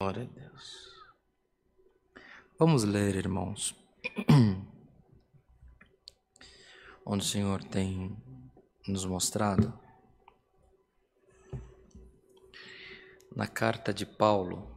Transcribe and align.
Glória 0.00 0.22
a 0.22 0.26
Deus. 0.26 0.94
Vamos 2.56 2.84
ler, 2.84 3.16
irmãos, 3.16 3.74
onde 7.04 7.24
o 7.24 7.28
Senhor 7.28 7.64
tem 7.64 8.16
nos 8.86 9.04
mostrado 9.04 9.76
na 13.34 13.48
carta 13.48 13.92
de 13.92 14.06
Paulo 14.06 14.70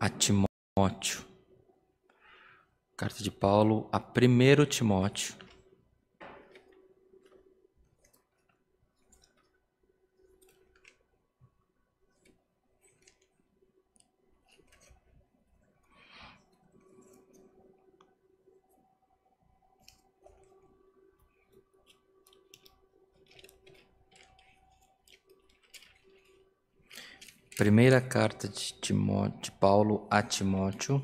a 0.00 0.10
Timóteo. 0.10 1.24
Carta 2.96 3.22
de 3.22 3.30
Paulo 3.30 3.88
a 3.92 3.98
1 3.98 4.66
Timóteo. 4.66 5.43
Primeira 27.56 28.00
carta 28.00 28.48
de, 28.48 28.74
Timóteo, 28.80 29.40
de 29.40 29.50
Paulo 29.52 30.08
a 30.10 30.20
Timóteo, 30.24 31.00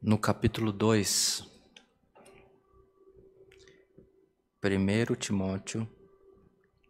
no 0.00 0.16
capítulo 0.16 0.70
2. 0.70 1.44
Primeiro 4.60 5.16
Timóteo, 5.16 5.88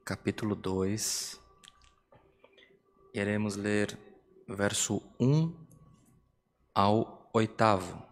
capítulo 0.05 0.55
2. 0.55 1.41
Iremos 3.15 3.57
ler 3.57 3.99
verso 4.47 5.03
1 5.19 5.69
ao 6.75 7.31
oitavo. 7.33 8.08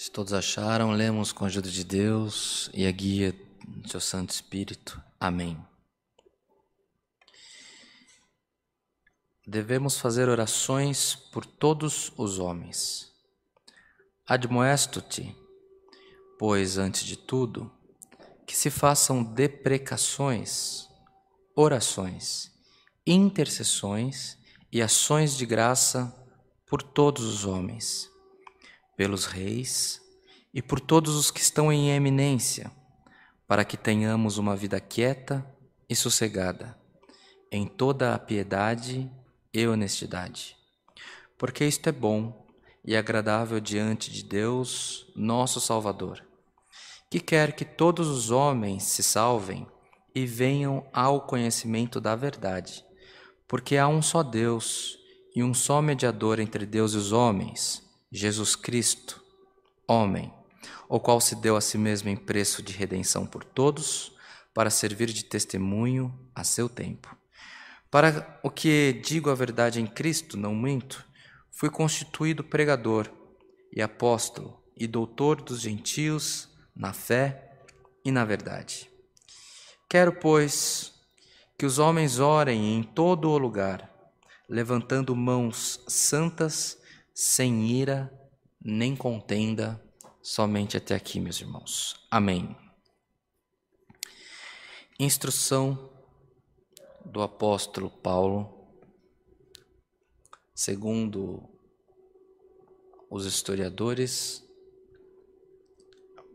Se 0.00 0.10
todos 0.10 0.32
acharam, 0.32 0.92
lemos 0.92 1.30
com 1.30 1.44
a 1.44 1.46
ajuda 1.46 1.70
de 1.70 1.84
Deus 1.84 2.70
e 2.72 2.86
a 2.86 2.90
guia 2.90 3.38
do 3.66 3.86
seu 3.86 4.00
Santo 4.00 4.30
Espírito. 4.30 4.98
Amém. 5.20 5.62
Devemos 9.46 9.98
fazer 9.98 10.26
orações 10.30 11.14
por 11.14 11.44
todos 11.44 12.14
os 12.16 12.38
homens. 12.38 13.12
Admoesto-te, 14.26 15.36
pois, 16.38 16.78
antes 16.78 17.04
de 17.04 17.18
tudo, 17.18 17.70
que 18.46 18.56
se 18.56 18.70
façam 18.70 19.22
deprecações, 19.22 20.88
orações, 21.54 22.50
intercessões 23.06 24.38
e 24.72 24.80
ações 24.80 25.36
de 25.36 25.44
graça 25.44 26.10
por 26.64 26.82
todos 26.82 27.22
os 27.22 27.44
homens 27.44 28.10
pelos 29.00 29.24
reis 29.24 29.98
e 30.52 30.60
por 30.60 30.78
todos 30.78 31.16
os 31.16 31.30
que 31.30 31.40
estão 31.40 31.72
em 31.72 31.90
eminência, 31.90 32.70
para 33.48 33.64
que 33.64 33.74
tenhamos 33.74 34.36
uma 34.36 34.54
vida 34.54 34.78
quieta 34.78 35.42
e 35.88 35.96
sossegada, 35.96 36.78
em 37.50 37.66
toda 37.66 38.14
a 38.14 38.18
piedade 38.18 39.10
e 39.54 39.66
honestidade. 39.66 40.54
Porque 41.38 41.64
isto 41.64 41.88
é 41.88 41.92
bom 41.92 42.46
e 42.84 42.94
agradável 42.94 43.58
diante 43.58 44.10
de 44.10 44.22
Deus, 44.22 45.10
nosso 45.16 45.62
Salvador, 45.62 46.22
que 47.08 47.20
quer 47.20 47.56
que 47.56 47.64
todos 47.64 48.06
os 48.06 48.30
homens 48.30 48.82
se 48.82 49.02
salvem 49.02 49.66
e 50.14 50.26
venham 50.26 50.86
ao 50.92 51.22
conhecimento 51.22 52.02
da 52.02 52.14
verdade, 52.14 52.84
porque 53.48 53.78
há 53.78 53.88
um 53.88 54.02
só 54.02 54.22
Deus 54.22 54.98
e 55.34 55.42
um 55.42 55.54
só 55.54 55.80
mediador 55.80 56.38
entre 56.38 56.66
Deus 56.66 56.92
e 56.92 56.98
os 56.98 57.12
homens 57.12 57.88
Jesus 58.12 58.56
Cristo, 58.56 59.22
homem, 59.86 60.32
o 60.88 60.98
qual 60.98 61.20
se 61.20 61.36
deu 61.36 61.56
a 61.56 61.60
si 61.60 61.78
mesmo 61.78 62.08
em 62.08 62.16
preço 62.16 62.60
de 62.60 62.72
redenção 62.72 63.24
por 63.24 63.44
todos, 63.44 64.12
para 64.52 64.68
servir 64.68 65.12
de 65.12 65.24
testemunho 65.24 66.12
a 66.34 66.42
seu 66.42 66.68
tempo. 66.68 67.16
Para 67.88 68.40
o 68.42 68.50
que 68.50 69.00
digo 69.04 69.30
a 69.30 69.34
verdade 69.34 69.80
em 69.80 69.86
Cristo, 69.86 70.36
não 70.36 70.56
minto, 70.56 71.06
fui 71.52 71.70
constituído 71.70 72.42
pregador 72.42 73.08
e 73.72 73.80
apóstolo 73.80 74.60
e 74.76 74.88
doutor 74.88 75.40
dos 75.40 75.60
gentios 75.60 76.48
na 76.74 76.92
fé 76.92 77.60
e 78.04 78.10
na 78.10 78.24
verdade. 78.24 78.90
Quero, 79.88 80.12
pois, 80.14 80.92
que 81.56 81.64
os 81.64 81.78
homens 81.78 82.18
orem 82.18 82.76
em 82.76 82.82
todo 82.82 83.30
o 83.30 83.38
lugar, 83.38 83.88
levantando 84.48 85.14
mãos 85.14 85.84
santas 85.86 86.79
sem 87.22 87.66
ira 87.66 88.10
nem 88.64 88.96
contenda, 88.96 89.78
somente 90.22 90.78
até 90.78 90.94
aqui, 90.94 91.20
meus 91.20 91.38
irmãos. 91.38 92.06
Amém. 92.10 92.56
Instrução 94.98 95.92
do 97.04 97.20
apóstolo 97.20 97.90
Paulo, 97.90 98.74
segundo 100.54 101.46
os 103.10 103.26
historiadores, 103.26 104.42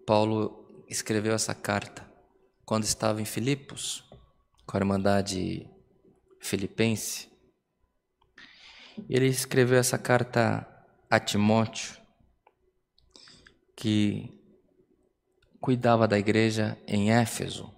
Paulo 0.06 0.85
escreveu 0.88 1.34
essa 1.34 1.56
carta 1.56 2.07
quando 2.63 2.84
estava 2.84 3.19
em 3.19 3.25
Filipos, 3.25 4.07
com 4.67 4.78
a 4.78 4.81
Irmandade 4.81 5.67
Filipense. 6.40 7.28
Ele 9.09 9.25
escreveu 9.25 9.79
essa 9.79 9.97
carta 9.97 10.72
a 11.09 11.19
Timóteo, 11.19 11.97
que 13.75 14.41
cuidava 15.59 16.07
da 16.07 16.17
igreja 16.17 16.77
em 16.88 17.11
Éfeso, 17.11 17.73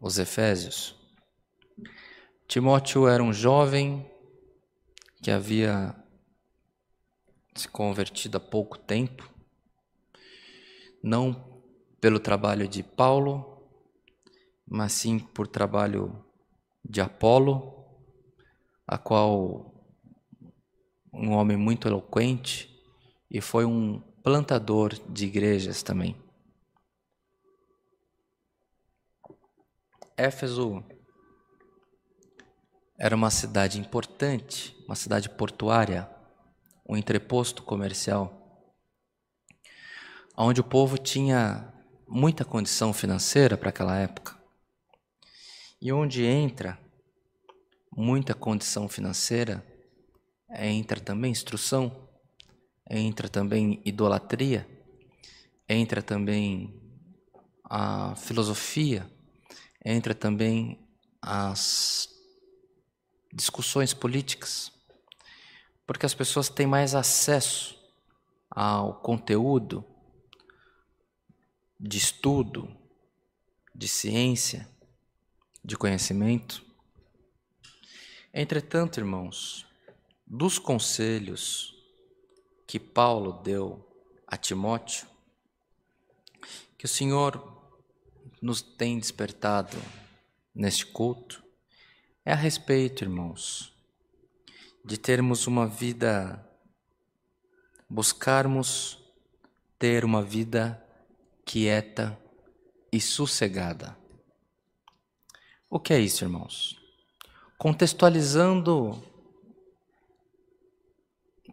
os 0.00 0.18
Efésios. 0.18 0.96
Timóteo 2.46 3.06
era 3.06 3.22
um 3.22 3.32
jovem 3.32 4.10
que 5.22 5.30
havia 5.30 5.94
se 7.54 7.68
convertido 7.68 8.38
há 8.38 8.40
pouco 8.40 8.78
tempo, 8.78 9.28
não 11.02 11.62
pelo 12.00 12.18
trabalho 12.18 12.66
de 12.66 12.82
Paulo, 12.82 13.68
mas 14.66 14.92
sim 14.92 15.18
por 15.18 15.46
trabalho 15.46 16.24
de 16.84 17.00
Apolo, 17.00 17.84
a 18.86 18.96
qual 18.96 19.69
um 21.12 21.32
homem 21.32 21.56
muito 21.56 21.88
eloquente 21.88 22.70
e 23.30 23.40
foi 23.40 23.64
um 23.64 24.00
plantador 24.22 24.92
de 25.08 25.26
igrejas 25.26 25.82
também. 25.82 26.16
Éfeso 30.16 30.84
era 32.98 33.16
uma 33.16 33.30
cidade 33.30 33.80
importante, 33.80 34.76
uma 34.86 34.94
cidade 34.94 35.30
portuária, 35.30 36.08
um 36.86 36.96
entreposto 36.96 37.62
comercial, 37.62 38.68
onde 40.36 40.60
o 40.60 40.64
povo 40.64 40.98
tinha 40.98 41.72
muita 42.06 42.44
condição 42.44 42.92
financeira 42.92 43.56
para 43.56 43.70
aquela 43.70 43.96
época. 43.96 44.38
E 45.80 45.90
onde 45.90 46.24
entra 46.26 46.78
muita 47.90 48.34
condição 48.34 48.86
financeira, 48.88 49.64
entra 50.52 51.00
também 51.00 51.30
instrução, 51.30 52.08
entra 52.88 53.28
também 53.28 53.80
idolatria, 53.84 54.66
entra 55.68 56.02
também 56.02 56.74
a 57.64 58.14
filosofia, 58.16 59.08
entra 59.84 60.14
também 60.14 60.78
as 61.22 62.08
discussões 63.32 63.94
políticas, 63.94 64.72
porque 65.86 66.06
as 66.06 66.14
pessoas 66.14 66.48
têm 66.48 66.66
mais 66.66 66.94
acesso 66.94 67.78
ao 68.50 69.00
conteúdo 69.00 69.84
de 71.78 71.96
estudo, 71.96 72.76
de 73.74 73.86
ciência, 73.86 74.68
de 75.64 75.76
conhecimento. 75.76 76.64
Entretanto, 78.34 78.98
irmãos, 78.98 79.69
dos 80.32 80.60
conselhos 80.60 81.74
que 82.64 82.78
Paulo 82.78 83.32
deu 83.42 83.84
a 84.24 84.36
Timóteo, 84.36 85.04
que 86.78 86.84
o 86.84 86.88
Senhor 86.88 87.60
nos 88.40 88.62
tem 88.62 88.96
despertado 88.96 89.76
neste 90.54 90.86
culto, 90.86 91.42
é 92.24 92.32
a 92.32 92.36
respeito, 92.36 93.02
irmãos, 93.02 93.76
de 94.84 94.96
termos 94.96 95.48
uma 95.48 95.66
vida, 95.66 96.48
buscarmos 97.88 99.02
ter 99.80 100.04
uma 100.04 100.22
vida 100.22 100.80
quieta 101.44 102.16
e 102.92 103.00
sossegada. 103.00 103.98
O 105.68 105.80
que 105.80 105.92
é 105.92 105.98
isso, 105.98 106.22
irmãos? 106.22 106.78
Contextualizando 107.58 109.09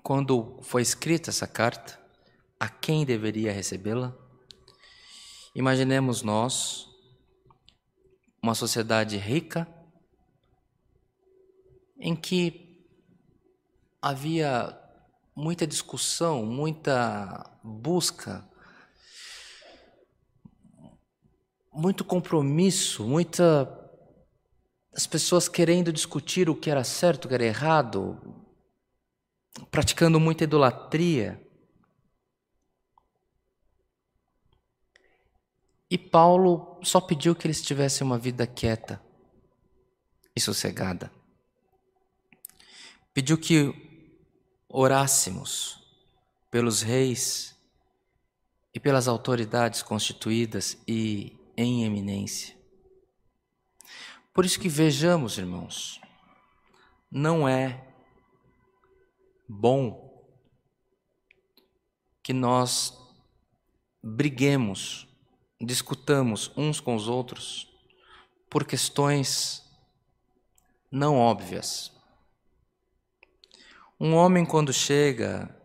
quando 0.03 0.59
foi 0.61 0.81
escrita 0.81 1.29
essa 1.29 1.47
carta, 1.47 1.99
a 2.59 2.67
quem 2.69 3.05
deveria 3.05 3.51
recebê-la? 3.51 4.15
Imaginemos 5.53 6.21
nós 6.21 6.87
uma 8.41 8.55
sociedade 8.55 9.17
rica 9.17 9.67
em 11.99 12.15
que 12.15 12.85
havia 14.01 14.77
muita 15.35 15.67
discussão, 15.67 16.45
muita 16.45 17.59
busca, 17.63 18.47
muito 21.73 22.03
compromisso, 22.03 23.03
muita 23.03 23.73
as 24.93 25.05
pessoas 25.05 25.47
querendo 25.47 25.93
discutir 25.93 26.49
o 26.49 26.55
que 26.55 26.71
era 26.71 26.83
certo, 26.83 27.25
o 27.25 27.27
que 27.27 27.35
era 27.35 27.45
errado, 27.45 28.46
praticando 29.71 30.19
muita 30.19 30.43
idolatria. 30.43 31.41
E 35.89 35.97
Paulo 35.97 36.79
só 36.83 36.99
pediu 36.99 37.35
que 37.35 37.47
eles 37.47 37.61
tivessem 37.61 38.05
uma 38.05 38.17
vida 38.17 38.45
quieta 38.45 39.01
e 40.35 40.41
sossegada. 40.41 41.11
Pediu 43.13 43.37
que 43.37 43.73
orássemos 44.69 45.81
pelos 46.51 46.81
reis 46.81 47.55
e 48.73 48.79
pelas 48.79 49.07
autoridades 49.07 49.81
constituídas 49.81 50.77
e 50.87 51.35
em 51.55 51.83
eminência. 51.83 52.55
Por 54.33 54.45
isso 54.45 54.59
que 54.59 54.69
vejamos, 54.69 55.39
irmãos, 55.39 55.99
não 57.09 57.47
é 57.49 57.86
bom 59.47 60.07
que 62.21 62.33
nós 62.33 62.93
briguemos, 64.03 65.07
discutamos 65.61 66.51
uns 66.57 66.79
com 66.79 66.95
os 66.95 67.07
outros 67.07 67.71
por 68.49 68.65
questões 68.65 69.63
não 70.91 71.17
óbvias. 71.17 71.91
Um 73.99 74.13
homem, 74.13 74.45
quando 74.45 74.71
chega 74.71 75.55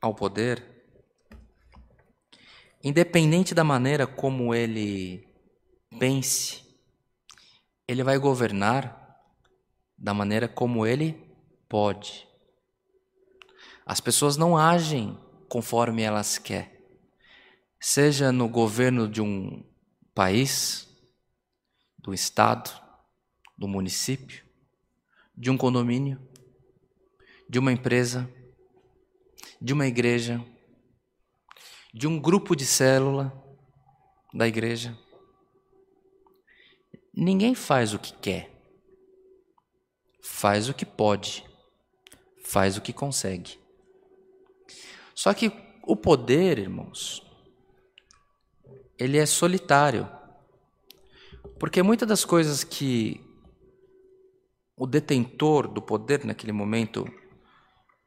ao 0.00 0.14
poder, 0.14 0.64
independente 2.82 3.54
da 3.54 3.64
maneira 3.64 4.06
como 4.06 4.54
ele 4.54 5.26
pense, 5.98 6.64
ele 7.86 8.02
vai 8.02 8.18
governar 8.18 9.20
da 9.96 10.14
maneira 10.14 10.46
como 10.46 10.86
ele 10.86 11.27
pode. 11.68 12.26
As 13.84 14.00
pessoas 14.00 14.36
não 14.36 14.56
agem 14.56 15.18
conforme 15.48 16.02
elas 16.02 16.38
querem, 16.38 16.70
seja 17.80 18.30
no 18.30 18.48
governo 18.48 19.08
de 19.08 19.20
um 19.20 19.64
país, 20.14 20.88
do 21.98 22.12
estado, 22.12 22.70
do 23.56 23.66
município, 23.66 24.44
de 25.36 25.50
um 25.50 25.56
condomínio, 25.56 26.20
de 27.48 27.58
uma 27.58 27.72
empresa, 27.72 28.28
de 29.60 29.72
uma 29.72 29.86
igreja, 29.86 30.44
de 31.94 32.06
um 32.06 32.20
grupo 32.20 32.54
de 32.54 32.66
célula 32.66 33.32
da 34.34 34.46
igreja. 34.46 34.96
Ninguém 37.12 37.54
faz 37.54 37.94
o 37.94 37.98
que 37.98 38.12
quer, 38.12 38.50
faz 40.22 40.68
o 40.68 40.74
que 40.74 40.84
pode, 40.84 41.47
faz 42.48 42.76
o 42.76 42.80
que 42.80 42.92
consegue. 42.92 43.58
Só 45.14 45.34
que 45.34 45.52
o 45.86 45.94
poder, 45.94 46.58
irmãos, 46.58 47.22
ele 48.98 49.18
é 49.18 49.26
solitário. 49.26 50.08
Porque 51.58 51.82
muitas 51.82 52.08
das 52.08 52.24
coisas 52.24 52.64
que 52.64 53.20
o 54.76 54.86
detentor 54.86 55.68
do 55.68 55.82
poder 55.82 56.24
naquele 56.24 56.52
momento, 56.52 57.04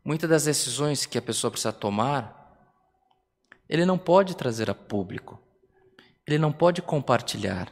muitas 0.03 0.29
das 0.29 0.45
decisões 0.45 1.05
que 1.05 1.17
a 1.17 1.21
pessoa 1.21 1.51
precisa 1.51 1.73
tomar, 1.73 2.39
ele 3.67 3.85
não 3.85 3.97
pode 3.97 4.35
trazer 4.35 4.69
a 4.69 4.75
público. 4.75 5.39
Ele 6.25 6.37
não 6.37 6.51
pode 6.51 6.81
compartilhar 6.81 7.71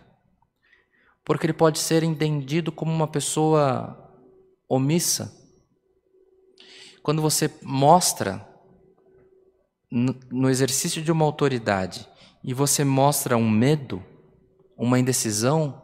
porque 1.30 1.46
ele 1.46 1.54
pode 1.54 1.78
ser 1.78 2.02
entendido 2.02 2.72
como 2.72 2.92
uma 2.92 3.08
pessoa 3.08 4.12
omissa. 4.68 5.39
Quando 7.04 7.22
você 7.22 7.52
mostra 7.62 8.48
no 9.92 10.50
exercício 10.50 11.02
de 11.02 11.12
uma 11.12 11.26
autoridade 11.26 12.08
e 12.44 12.54
você 12.54 12.84
mostra 12.84 13.36
um 13.36 13.50
medo, 13.50 14.04
uma 14.78 15.00
indecisão, 15.00 15.82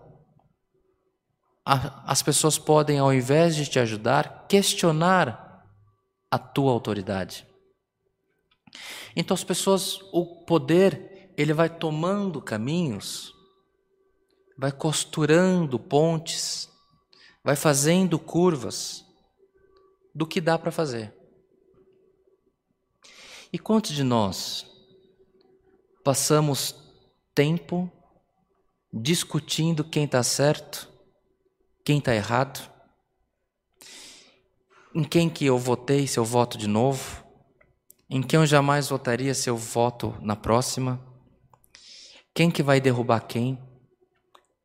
as 1.65 2.21
pessoas 2.21 2.57
podem, 2.57 2.99
ao 2.99 3.13
invés 3.13 3.55
de 3.55 3.65
te 3.65 3.79
ajudar, 3.79 4.45
questionar 4.47 5.65
a 6.29 6.37
tua 6.37 6.71
autoridade. 6.71 7.47
Então 9.15 9.33
as 9.33 9.43
pessoas, 9.43 9.99
o 10.11 10.43
poder, 10.45 11.33
ele 11.37 11.53
vai 11.53 11.69
tomando 11.69 12.41
caminhos 12.41 13.35
vai 14.57 14.71
costurando 14.71 15.77
pontes, 15.77 16.69
vai 17.43 17.55
fazendo 17.55 18.17
curvas 18.17 19.04
do 20.15 20.25
que 20.25 20.39
dá 20.39 20.57
para 20.57 20.71
fazer. 20.71 21.13
E 23.51 23.59
quantos 23.59 23.91
de 23.91 24.03
nós 24.03 24.65
passamos 26.03 26.73
tempo 27.33 27.91
discutindo 28.93 29.83
quem 29.83 30.05
está 30.05 30.23
certo, 30.23 30.89
quem 31.83 31.97
está 31.99 32.15
errado, 32.15 32.71
em 34.93 35.03
quem 35.03 35.29
que 35.29 35.45
eu 35.45 35.57
votei 35.57 36.07
se 36.07 36.17
eu 36.17 36.23
voto 36.23 36.57
de 36.57 36.67
novo, 36.67 37.25
em 38.09 38.21
quem 38.21 38.39
eu 38.39 38.45
jamais 38.45 38.87
votaria 38.87 39.33
se 39.33 39.49
eu 39.49 39.57
voto 39.57 40.17
na 40.21 40.35
próxima, 40.35 41.05
quem 42.33 42.49
que 42.49 42.63
vai 42.63 42.79
derrubar 42.79 43.21
quem? 43.21 43.61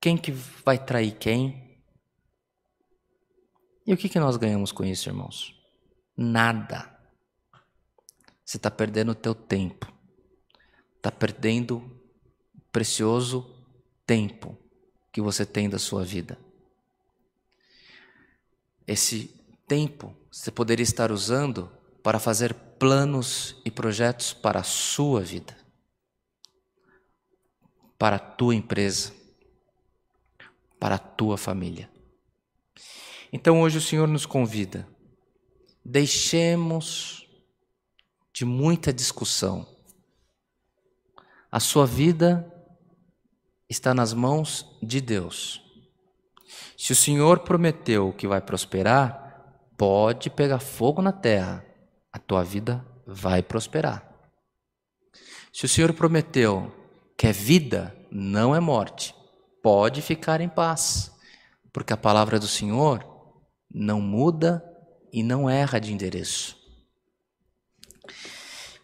Quem 0.00 0.16
que 0.16 0.30
vai 0.32 0.78
trair 0.78 1.12
quem? 1.12 1.69
E 3.90 3.92
o 3.92 3.96
que, 3.96 4.08
que 4.08 4.20
nós 4.20 4.36
ganhamos 4.36 4.70
com 4.70 4.84
isso, 4.84 5.08
irmãos? 5.08 5.52
Nada. 6.16 6.96
Você 8.44 8.56
está 8.56 8.70
perdendo 8.70 9.10
o 9.10 9.16
teu 9.16 9.34
tempo. 9.34 9.92
Está 10.96 11.10
perdendo 11.10 12.00
precioso 12.70 13.52
tempo 14.06 14.56
que 15.10 15.20
você 15.20 15.44
tem 15.44 15.68
da 15.68 15.76
sua 15.76 16.04
vida. 16.04 16.38
Esse 18.86 19.26
tempo 19.66 20.14
você 20.30 20.52
poderia 20.52 20.84
estar 20.84 21.10
usando 21.10 21.68
para 22.00 22.20
fazer 22.20 22.54
planos 22.78 23.60
e 23.64 23.72
projetos 23.72 24.32
para 24.32 24.60
a 24.60 24.64
sua 24.64 25.20
vida, 25.20 25.56
para 27.98 28.14
a 28.14 28.20
tua 28.20 28.54
empresa, 28.54 29.12
para 30.78 30.94
a 30.94 30.98
tua 30.98 31.36
família. 31.36 31.89
Então 33.32 33.60
hoje 33.60 33.78
o 33.78 33.80
Senhor 33.80 34.08
nos 34.08 34.26
convida, 34.26 34.88
deixemos 35.84 37.28
de 38.32 38.44
muita 38.44 38.92
discussão. 38.92 39.66
A 41.50 41.60
sua 41.60 41.86
vida 41.86 42.50
está 43.68 43.94
nas 43.94 44.12
mãos 44.12 44.78
de 44.82 45.00
Deus. 45.00 45.62
Se 46.76 46.92
o 46.92 46.96
Senhor 46.96 47.40
prometeu 47.40 48.12
que 48.12 48.26
vai 48.26 48.40
prosperar, 48.40 49.62
pode 49.76 50.28
pegar 50.30 50.58
fogo 50.58 51.00
na 51.00 51.12
terra, 51.12 51.64
a 52.12 52.18
tua 52.18 52.42
vida 52.42 52.84
vai 53.06 53.42
prosperar. 53.42 54.10
Se 55.52 55.66
o 55.66 55.68
Senhor 55.68 55.92
prometeu 55.92 56.72
que 57.16 57.26
é 57.26 57.32
vida, 57.32 57.96
não 58.10 58.54
é 58.54 58.60
morte, 58.60 59.14
pode 59.62 60.02
ficar 60.02 60.40
em 60.40 60.48
paz, 60.48 61.12
porque 61.72 61.92
a 61.92 61.96
palavra 61.96 62.38
do 62.38 62.48
Senhor 62.48 63.09
não 63.72 64.00
muda 64.00 64.64
e 65.12 65.22
não 65.22 65.48
erra 65.48 65.78
de 65.78 65.92
endereço. 65.92 66.58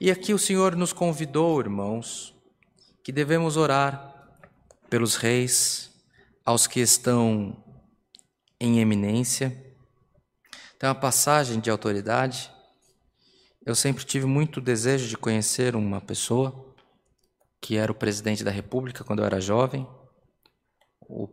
E 0.00 0.10
aqui 0.10 0.34
o 0.34 0.38
Senhor 0.38 0.76
nos 0.76 0.92
convidou, 0.92 1.58
irmãos, 1.58 2.34
que 3.02 3.10
devemos 3.10 3.56
orar 3.56 4.14
pelos 4.90 5.16
reis, 5.16 5.90
aos 6.44 6.66
que 6.66 6.80
estão 6.80 7.56
em 8.60 8.78
eminência. 8.78 9.50
Tem 10.78 10.88
uma 10.88 10.94
passagem 10.94 11.58
de 11.60 11.70
autoridade 11.70 12.50
eu 13.66 13.74
sempre 13.74 14.04
tive 14.04 14.26
muito 14.26 14.60
desejo 14.60 15.08
de 15.08 15.16
conhecer 15.16 15.74
uma 15.74 16.00
pessoa 16.00 16.72
que 17.60 17.76
era 17.76 17.90
o 17.90 17.96
presidente 17.96 18.44
da 18.44 18.50
República 18.52 19.02
quando 19.02 19.18
eu 19.18 19.26
era 19.26 19.40
jovem, 19.40 19.84
o 21.00 21.28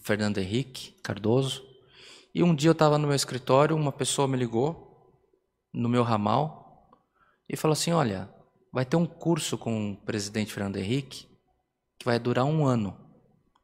Fernando 0.00 0.38
Henrique 0.38 0.92
Cardoso. 1.02 1.71
E 2.34 2.42
um 2.42 2.54
dia 2.54 2.70
eu 2.70 2.72
estava 2.72 2.96
no 2.96 3.06
meu 3.06 3.16
escritório, 3.16 3.76
uma 3.76 3.92
pessoa 3.92 4.26
me 4.26 4.38
ligou 4.38 4.90
no 5.72 5.88
meu 5.88 6.02
ramal 6.02 6.90
e 7.48 7.56
falou 7.56 7.72
assim: 7.72 7.92
Olha, 7.92 8.32
vai 8.72 8.86
ter 8.86 8.96
um 8.96 9.06
curso 9.06 9.58
com 9.58 9.92
o 9.92 9.96
presidente 9.96 10.52
Fernando 10.52 10.78
Henrique 10.78 11.28
que 11.98 12.06
vai 12.06 12.18
durar 12.18 12.44
um 12.44 12.64
ano, 12.64 12.96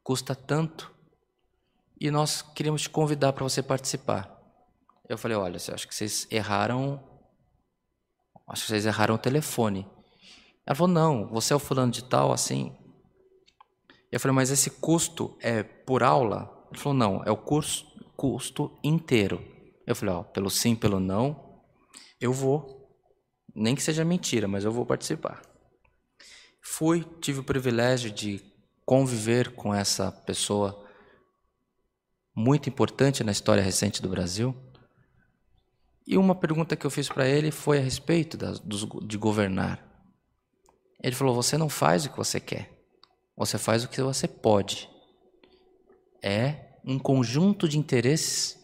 custa 0.03 0.35
tanto 0.35 0.93
e 1.99 2.09
nós 2.11 2.41
queríamos 2.41 2.83
te 2.83 2.89
convidar 2.89 3.33
para 3.33 3.43
você 3.43 3.61
participar. 3.63 4.39
Eu 5.07 5.17
falei: 5.17 5.35
Olha, 5.35 5.57
acho 5.57 5.87
que 5.87 5.95
vocês 5.95 6.27
erraram, 6.29 7.03
acho 8.47 8.61
que 8.61 8.67
vocês 8.69 8.85
erraram 8.85 9.15
o 9.15 9.19
telefone. 9.19 9.87
Ela 10.63 10.75
falou: 10.75 10.93
Não, 10.93 11.27
você 11.27 11.53
é 11.53 11.55
o 11.55 11.59
fulano 11.59 11.91
de 11.91 12.03
tal, 12.03 12.31
assim. 12.31 12.71
Eu 14.11 14.19
falei: 14.19 14.35
Mas 14.35 14.51
esse 14.51 14.69
custo 14.69 15.35
é 15.41 15.63
por 15.63 16.03
aula? 16.03 16.67
Ele 16.71 16.79
falou: 16.79 16.97
Não, 16.97 17.23
é 17.25 17.31
o 17.31 17.37
curso 17.37 17.89
custo 18.19 18.77
inteiro. 18.83 19.41
Eu 19.87 19.95
falei, 19.95 20.13
ó, 20.13 20.23
pelo 20.23 20.49
sim, 20.49 20.75
pelo 20.75 20.99
não, 20.99 21.63
eu 22.19 22.33
vou. 22.33 22.93
Nem 23.55 23.73
que 23.73 23.81
seja 23.81 24.03
mentira, 24.03 24.45
mas 24.45 24.65
eu 24.65 24.73
vou 24.73 24.85
participar. 24.85 25.41
Fui, 26.61 27.05
tive 27.21 27.39
o 27.39 27.45
privilégio 27.45 28.11
de 28.11 28.41
conviver 28.85 29.55
com 29.55 29.73
essa 29.73 30.11
pessoa 30.11 30.85
muito 32.35 32.67
importante 32.67 33.23
na 33.23 33.31
história 33.31 33.63
recente 33.63 34.01
do 34.01 34.09
Brasil. 34.09 34.53
E 36.05 36.17
uma 36.17 36.35
pergunta 36.35 36.75
que 36.75 36.85
eu 36.85 36.91
fiz 36.91 37.07
para 37.07 37.25
ele 37.25 37.51
foi 37.51 37.77
a 37.77 37.81
respeito 37.81 38.37
de 38.37 39.17
governar. 39.17 39.81
Ele 41.01 41.15
falou: 41.15 41.33
Você 41.33 41.57
não 41.57 41.69
faz 41.69 42.05
o 42.05 42.09
que 42.09 42.17
você 42.17 42.39
quer, 42.39 42.69
você 43.35 43.57
faz 43.57 43.85
o 43.85 43.87
que 43.87 44.01
você 44.01 44.27
pode. 44.27 44.89
É 46.21 46.68
um 46.83 46.97
conjunto 46.97 47.67
de 47.67 47.77
interesses 47.77 48.59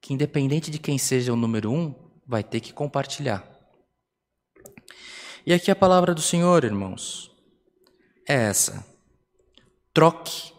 que, 0.00 0.12
independente 0.12 0.70
de 0.70 0.78
quem 0.78 0.98
seja 0.98 1.32
o 1.32 1.36
número 1.36 1.70
um, 1.70 1.94
vai 2.26 2.42
ter 2.42 2.60
que 2.60 2.72
compartilhar. 2.72 3.48
E 5.44 5.52
aqui 5.52 5.70
a 5.70 5.76
palavra 5.76 6.14
do 6.14 6.22
Senhor, 6.22 6.64
irmãos, 6.64 7.30
é 8.28 8.34
essa: 8.34 8.86
troque 9.92 10.52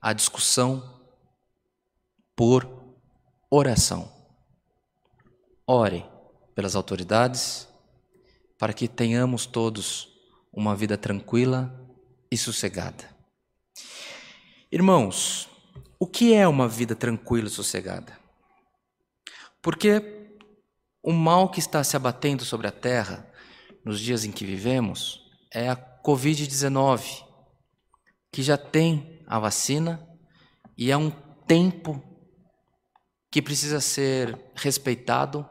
a 0.00 0.12
discussão 0.12 1.00
por 2.36 2.68
oração. 3.50 4.12
Ore 5.66 6.04
pelas 6.54 6.74
autoridades, 6.74 7.68
para 8.58 8.72
que 8.72 8.88
tenhamos 8.88 9.46
todos 9.46 10.08
uma 10.52 10.74
vida 10.74 10.96
tranquila 10.96 11.72
e 12.30 12.36
sossegada. 12.36 13.04
Irmãos, 14.70 15.48
o 15.98 16.06
que 16.06 16.32
é 16.32 16.46
uma 16.46 16.68
vida 16.68 16.94
tranquila 16.94 17.48
e 17.48 17.50
sossegada? 17.50 18.18
Porque 19.60 20.36
o 21.02 21.12
mal 21.12 21.50
que 21.50 21.58
está 21.58 21.82
se 21.82 21.96
abatendo 21.96 22.44
sobre 22.44 22.66
a 22.68 22.72
terra 22.72 23.28
nos 23.84 24.00
dias 24.00 24.24
em 24.24 24.30
que 24.30 24.44
vivemos 24.44 25.28
é 25.52 25.68
a 25.68 25.76
Covid-19, 25.76 27.24
que 28.32 28.42
já 28.42 28.56
tem 28.56 29.22
a 29.26 29.38
vacina 29.38 30.06
e 30.76 30.90
é 30.90 30.96
um 30.96 31.10
tempo 31.46 32.02
que 33.30 33.42
precisa 33.42 33.80
ser 33.80 34.38
respeitado 34.54 35.48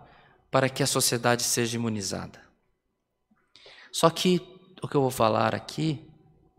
para 0.49 0.69
que 0.69 0.81
a 0.81 0.87
sociedade 0.87 1.43
seja 1.43 1.75
imunizada. 1.75 2.41
Só 3.91 4.09
que 4.09 4.41
o 4.81 4.87
que 4.87 4.95
eu 4.95 5.01
vou 5.01 5.11
falar 5.11 5.53
aqui, 5.53 6.09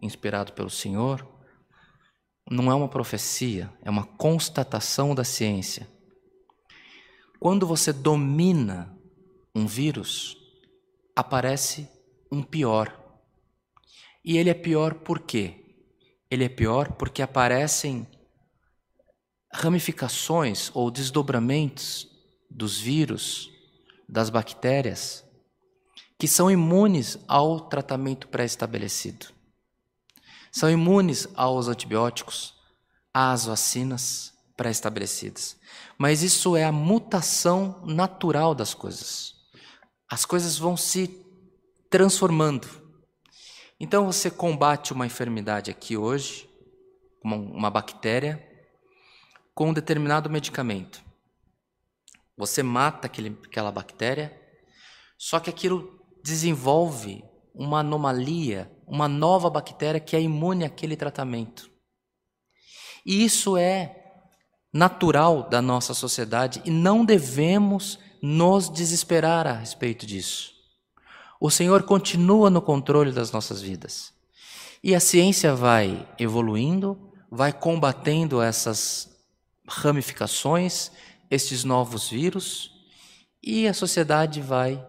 inspirado 0.03 0.53
pelo 0.53 0.71
Senhor, 0.71 1.27
não 2.51 2.71
é 2.71 2.75
uma 2.75 2.89
profecia, 2.89 3.71
é 3.83 3.91
uma 3.91 4.05
constatação 4.05 5.15
da 5.15 5.23
ciência. 5.23 5.89
Quando 7.39 7.67
você 7.67 7.93
domina 7.93 8.97
um 9.55 9.67
vírus, 9.67 10.37
aparece 11.15 11.89
um 12.33 12.43
pior. 12.43 12.99
E 14.25 14.39
ele 14.39 14.51
é 14.51 14.55
pior 14.55 14.95
por 14.95 15.21
quê? 15.21 15.77
Ele 16.31 16.45
é 16.45 16.49
pior 16.49 16.93
porque 16.93 17.23
aparecem 17.23 18.07
ramificações 19.53 20.71
ou 20.75 20.91
desdobramentos 20.91 22.09
dos 22.51 22.79
vírus, 22.79 23.51
das 24.09 24.31
bactérias, 24.31 25.25
que 26.19 26.27
são 26.27 26.51
imunes 26.51 27.19
ao 27.29 27.61
tratamento 27.61 28.29
pré-estabelecido 28.29 29.38
são 30.59 30.69
imunes 30.69 31.29
aos 31.37 31.69
antibióticos, 31.69 32.53
às 33.15 33.45
vacinas 33.45 34.35
pré-estabelecidas. 34.57 35.57
Mas 35.97 36.21
isso 36.21 36.57
é 36.57 36.65
a 36.65 36.73
mutação 36.73 37.81
natural 37.87 38.57
das 38.57 38.75
coisas. 38.75 39.37
As 40.11 40.25
coisas 40.25 40.59
vão 40.59 40.77
se 40.77 41.25
transformando. 41.89 42.67
Então 43.79 44.05
você 44.05 44.33
combate 44.33 44.93
uma 44.93 45.07
enfermidade 45.07 45.71
aqui 45.71 45.97
hoje, 45.97 46.51
uma, 47.23 47.37
uma 47.37 47.71
bactéria, 47.71 48.45
com 49.55 49.69
um 49.69 49.73
determinado 49.73 50.29
medicamento. 50.29 51.01
Você 52.37 52.65
mata 52.65 53.07
aquele, 53.07 53.39
aquela 53.45 53.71
bactéria, 53.71 54.37
só 55.17 55.39
que 55.39 55.51
aquilo 55.51 56.05
desenvolve 56.21 57.25
uma 57.59 57.81
anomalia 57.81 58.71
uma 58.89 59.07
nova 59.07 59.51
bactéria 59.51 60.01
que 60.01 60.17
é 60.17 60.21
imune 60.21 60.65
àquele 60.65 60.97
tratamento. 60.97 61.71
E 63.05 63.23
isso 63.23 63.57
é 63.57 63.95
natural 64.73 65.49
da 65.49 65.61
nossa 65.61 65.95
sociedade 65.95 66.63
e 66.65 66.71
não 66.71 67.05
devemos 67.05 67.99
nos 68.23 68.69
desesperar 68.69 69.47
a 69.47 69.53
respeito 69.53 70.07
disso. 70.07 70.53
O 71.41 71.51
Senhor 71.51 71.85
continua 71.85 72.51
no 72.51 72.61
controle 72.61 73.13
das 73.13 73.31
nossas 73.31 73.61
vidas. 73.61 74.13
E 74.83 74.95
a 74.95 75.01
ciência 75.01 75.55
vai 75.55 76.09
evoluindo, 76.19 77.13
vai 77.31 77.53
combatendo 77.53 78.41
essas 78.41 79.17
ramificações, 79.67 80.91
estes 81.31 81.63
novos 81.63 82.09
vírus, 82.09 82.73
e 83.43 83.69
a 83.69 83.75
sociedade 83.75 84.41
vai 84.41 84.85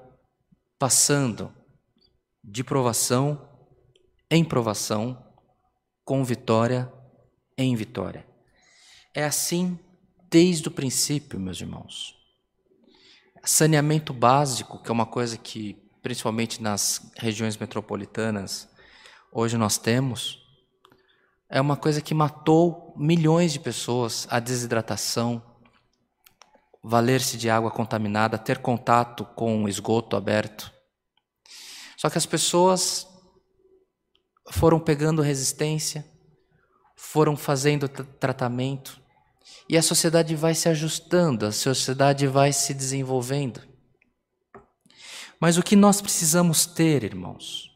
passando 0.77 1.53
de 2.51 2.63
provação 2.63 3.47
em 4.29 4.43
provação, 4.43 5.23
com 6.03 6.23
vitória 6.23 6.91
em 7.57 7.75
vitória. 7.75 8.25
É 9.13 9.23
assim 9.23 9.77
desde 10.29 10.67
o 10.67 10.71
princípio, 10.71 11.39
meus 11.39 11.61
irmãos. 11.61 12.15
Saneamento 13.43 14.13
básico, 14.13 14.81
que 14.81 14.89
é 14.89 14.93
uma 14.93 15.05
coisa 15.05 15.37
que, 15.37 15.75
principalmente 16.01 16.61
nas 16.61 17.11
regiões 17.17 17.57
metropolitanas, 17.57 18.67
hoje 19.31 19.57
nós 19.57 19.77
temos, 19.77 20.43
é 21.49 21.59
uma 21.59 21.77
coisa 21.77 22.01
que 22.01 22.13
matou 22.13 22.93
milhões 22.97 23.53
de 23.53 23.59
pessoas, 23.59 24.27
a 24.29 24.39
desidratação, 24.39 25.43
valer-se 26.83 27.37
de 27.37 27.49
água 27.49 27.71
contaminada, 27.71 28.37
ter 28.37 28.59
contato 28.59 29.25
com 29.25 29.67
esgoto 29.67 30.15
aberto. 30.15 30.78
Só 31.99 32.09
que 32.09 32.17
as 32.17 32.25
pessoas 32.25 33.05
foram 34.51 34.79
pegando 34.79 35.21
resistência, 35.21 36.05
foram 36.95 37.35
fazendo 37.35 37.89
tratamento, 37.89 39.01
e 39.67 39.77
a 39.77 39.81
sociedade 39.81 40.33
vai 40.33 40.55
se 40.55 40.69
ajustando, 40.69 41.45
a 41.45 41.51
sociedade 41.51 42.25
vai 42.25 42.53
se 42.53 42.73
desenvolvendo. 42.73 43.61
Mas 45.41 45.57
o 45.57 45.61
que 45.61 45.75
nós 45.75 45.99
precisamos 45.99 46.65
ter, 46.65 47.03
irmãos, 47.03 47.69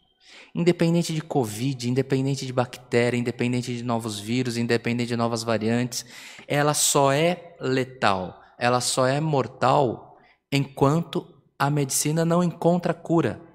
independente 0.55 1.13
de 1.13 1.21
Covid, 1.21 1.89
independente 1.89 2.45
de 2.45 2.53
bactéria, 2.53 3.17
independente 3.17 3.75
de 3.75 3.83
novos 3.83 4.21
vírus, 4.21 4.55
independente 4.55 5.09
de 5.09 5.17
novas 5.17 5.43
variantes, 5.43 6.05
ela 6.47 6.73
só 6.73 7.11
é 7.11 7.57
letal, 7.59 8.41
ela 8.57 8.79
só 8.79 9.05
é 9.05 9.19
mortal 9.19 10.17
enquanto 10.49 11.27
a 11.59 11.69
medicina 11.69 12.23
não 12.23 12.41
encontra 12.41 12.93
cura. 12.93 13.51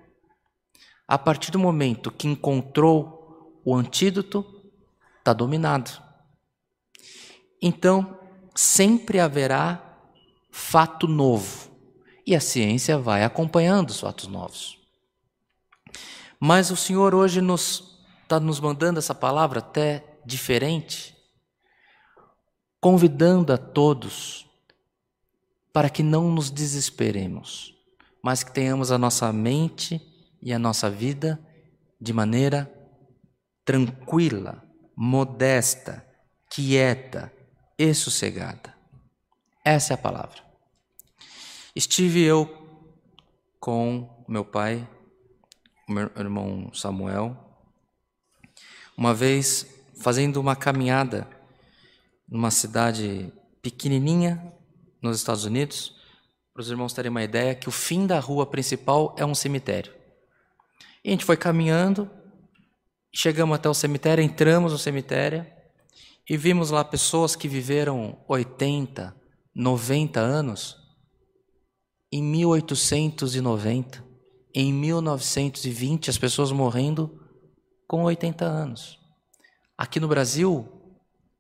A 1.09 1.17
partir 1.17 1.51
do 1.51 1.59
momento 1.59 2.13
que 2.13 2.29
encontrou 2.29 3.61
o 3.65 3.75
antídoto, 3.75 4.45
está 5.19 5.33
dominado. 5.33 5.91
Então, 7.63 8.21
sempre 8.55 9.19
haverá 9.19 9.99
fato 10.51 11.09
novo. 11.09 11.71
E 12.27 12.37
a 12.37 12.41
ciência 12.41 12.99
vai 12.99 13.25
acompanhando 13.25 13.89
os 13.89 14.01
fatos 14.01 14.27
novos. 14.27 14.79
Mas 16.39 16.71
o 16.71 16.77
Senhor 16.77 17.15
hoje 17.15 17.41
nos 17.41 17.99
está 18.23 18.39
nos 18.39 18.61
mandando 18.61 18.99
essa 18.99 19.15
palavra 19.15 19.61
até 19.61 20.21
diferente, 20.27 21.17
convidando 22.79 23.53
a 23.53 23.57
todos 23.57 24.47
para 25.73 25.89
que 25.89 26.03
não 26.03 26.31
nos 26.31 26.51
desesperemos, 26.51 27.75
mas 28.23 28.45
que 28.45 28.53
tenhamos 28.53 28.93
a 28.93 28.99
nossa 28.99 29.33
mente 29.33 30.08
e 30.41 30.53
a 30.53 30.59
nossa 30.59 30.91
vida 30.91 31.41
de 32.01 32.13
maneira 32.13 32.73
tranquila, 33.65 34.63
modesta, 34.97 36.07
quieta 36.51 37.33
e 37.79 37.93
sossegada. 37.93 38.75
Essa 39.65 39.93
é 39.93 39.95
a 39.95 39.99
palavra. 39.99 40.43
Estive 41.75 42.23
eu 42.23 42.49
com 43.61 44.25
meu 44.27 44.45
pai, 44.45 44.89
meu 45.89 46.11
irmão 46.17 46.73
Samuel, 46.73 47.37
uma 48.97 49.15
vez 49.15 49.67
fazendo 50.01 50.41
uma 50.41 50.57
caminhada 50.57 51.29
numa 52.29 52.51
cidade 52.51 53.33
pequenininha 53.63 54.53
nos 55.03 55.17
Estados 55.17 55.45
Unidos, 55.45 55.95
para 56.53 56.63
os 56.63 56.71
irmãos 56.71 56.93
terem 56.93 57.11
uma 57.11 57.23
ideia 57.23 57.55
que 57.55 57.69
o 57.69 57.73
fim 57.73 58.07
da 58.07 58.19
rua 58.19 58.47
principal 58.47 59.15
é 59.19 59.25
um 59.25 59.35
cemitério. 59.35 59.98
E 61.09 61.11
a 61.11 61.13
gente 61.13 61.25
foi 61.25 61.39
caminhando, 61.39 62.11
chegamos 63.11 63.57
até 63.57 63.67
o 63.67 63.73
cemitério, 63.73 64.23
entramos 64.23 64.73
no 64.73 64.79
cemitério 64.79 65.47
e 66.29 66.37
vimos 66.37 66.69
lá 66.69 66.85
pessoas 66.85 67.35
que 67.35 67.49
viveram 67.49 68.23
80, 68.29 69.17
90 69.55 70.21
anos 70.21 70.77
em 72.13 72.23
1890, 72.23 74.05
em 74.55 74.71
1920, 74.71 76.11
as 76.11 76.19
pessoas 76.19 76.53
morrendo 76.53 77.19
com 77.87 78.03
80 78.03 78.45
anos. 78.45 78.99
Aqui 79.79 79.99
no 79.99 80.09
Brasil, 80.09 80.69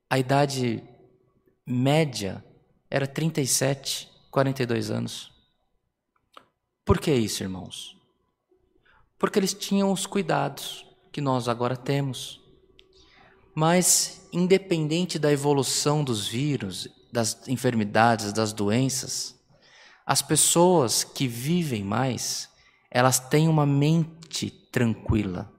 a 0.09 0.19
idade 0.19 0.83
média 1.67 2.43
era 2.91 3.07
37, 3.07 4.09
42 4.31 4.91
anos. 4.91 5.31
Por 6.87 6.99
que 6.99 7.13
isso, 7.13 7.43
irmãos? 7.43 7.98
Porque 9.19 9.39
eles 9.39 9.53
tinham 9.53 9.91
os 9.93 10.07
cuidados 10.07 10.87
que 11.13 11.21
nós 11.21 11.49
agora 11.49 11.77
temos. 11.77 12.41
Mas, 13.55 14.29
independente 14.33 15.19
da 15.19 15.33
evolução 15.33 16.05
dos 16.05 16.29
vírus, 16.29 16.89
das 17.13 17.49
enfermidades, 17.49 18.33
das 18.33 18.53
doenças, 18.53 19.35
as 20.07 20.23
pessoas 20.23 21.03
que 21.03 21.27
vivem 21.27 21.83
mais, 21.83 22.49
elas 22.91 23.19
têm 23.19 23.49
uma 23.49 23.67
mente 23.67 24.51
tranquila. 24.71 25.53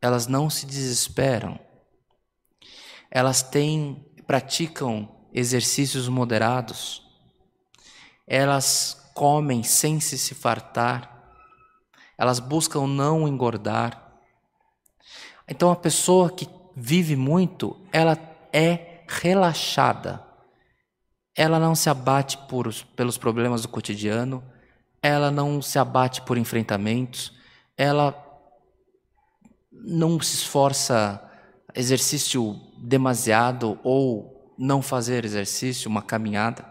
Elas 0.00 0.26
não 0.26 0.48
se 0.48 0.64
desesperam. 0.64 1.58
Elas 3.10 3.42
têm 3.42 4.06
praticam 4.26 5.08
exercícios 5.32 6.08
moderados. 6.08 7.02
Elas 8.26 9.10
comem 9.14 9.62
sem 9.62 10.00
se 10.00 10.18
se 10.18 10.34
fartar. 10.34 11.15
Elas 12.18 12.40
buscam 12.40 12.86
não 12.86 13.28
engordar. 13.28 14.20
Então 15.48 15.70
a 15.70 15.76
pessoa 15.76 16.30
que 16.30 16.48
vive 16.74 17.16
muito, 17.16 17.76
ela 17.92 18.18
é 18.52 19.04
relaxada. 19.08 20.22
Ela 21.34 21.58
não 21.58 21.74
se 21.74 21.88
abate 21.90 22.38
por, 22.48 22.72
pelos 22.96 23.18
problemas 23.18 23.62
do 23.62 23.68
cotidiano, 23.68 24.42
ela 25.02 25.30
não 25.30 25.60
se 25.60 25.78
abate 25.78 26.22
por 26.22 26.38
enfrentamentos, 26.38 27.32
ela 27.76 28.14
não 29.70 30.18
se 30.20 30.36
esforça 30.36 31.22
exercício 31.74 32.58
demasiado 32.78 33.78
ou 33.84 34.54
não 34.58 34.80
fazer 34.80 35.24
exercício, 35.24 35.90
uma 35.90 36.02
caminhada. 36.02 36.64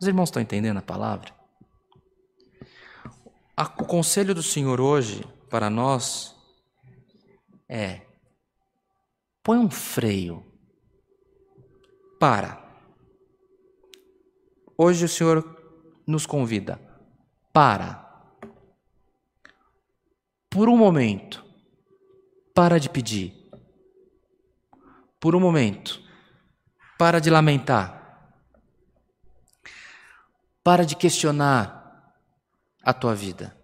Os 0.00 0.06
irmãos 0.06 0.28
estão 0.28 0.40
entendendo 0.40 0.78
a 0.78 0.82
palavra? 0.82 1.37
O 3.60 3.84
conselho 3.84 4.36
do 4.36 4.42
Senhor 4.42 4.80
hoje 4.80 5.24
para 5.50 5.68
nós 5.68 6.36
é: 7.68 8.02
põe 9.42 9.58
um 9.58 9.68
freio. 9.68 10.46
Para. 12.20 12.64
Hoje 14.76 15.04
o 15.04 15.08
Senhor 15.08 15.44
nos 16.06 16.24
convida. 16.24 16.80
Para. 17.52 18.06
Por 20.48 20.68
um 20.68 20.76
momento. 20.76 21.44
Para 22.54 22.78
de 22.78 22.88
pedir. 22.88 23.50
Por 25.18 25.34
um 25.34 25.40
momento. 25.40 26.00
Para 26.96 27.20
de 27.20 27.28
lamentar. 27.28 28.32
Para 30.62 30.84
de 30.86 30.94
questionar 30.94 31.77
a 32.82 32.92
tua 32.92 33.14
vida. 33.14 33.56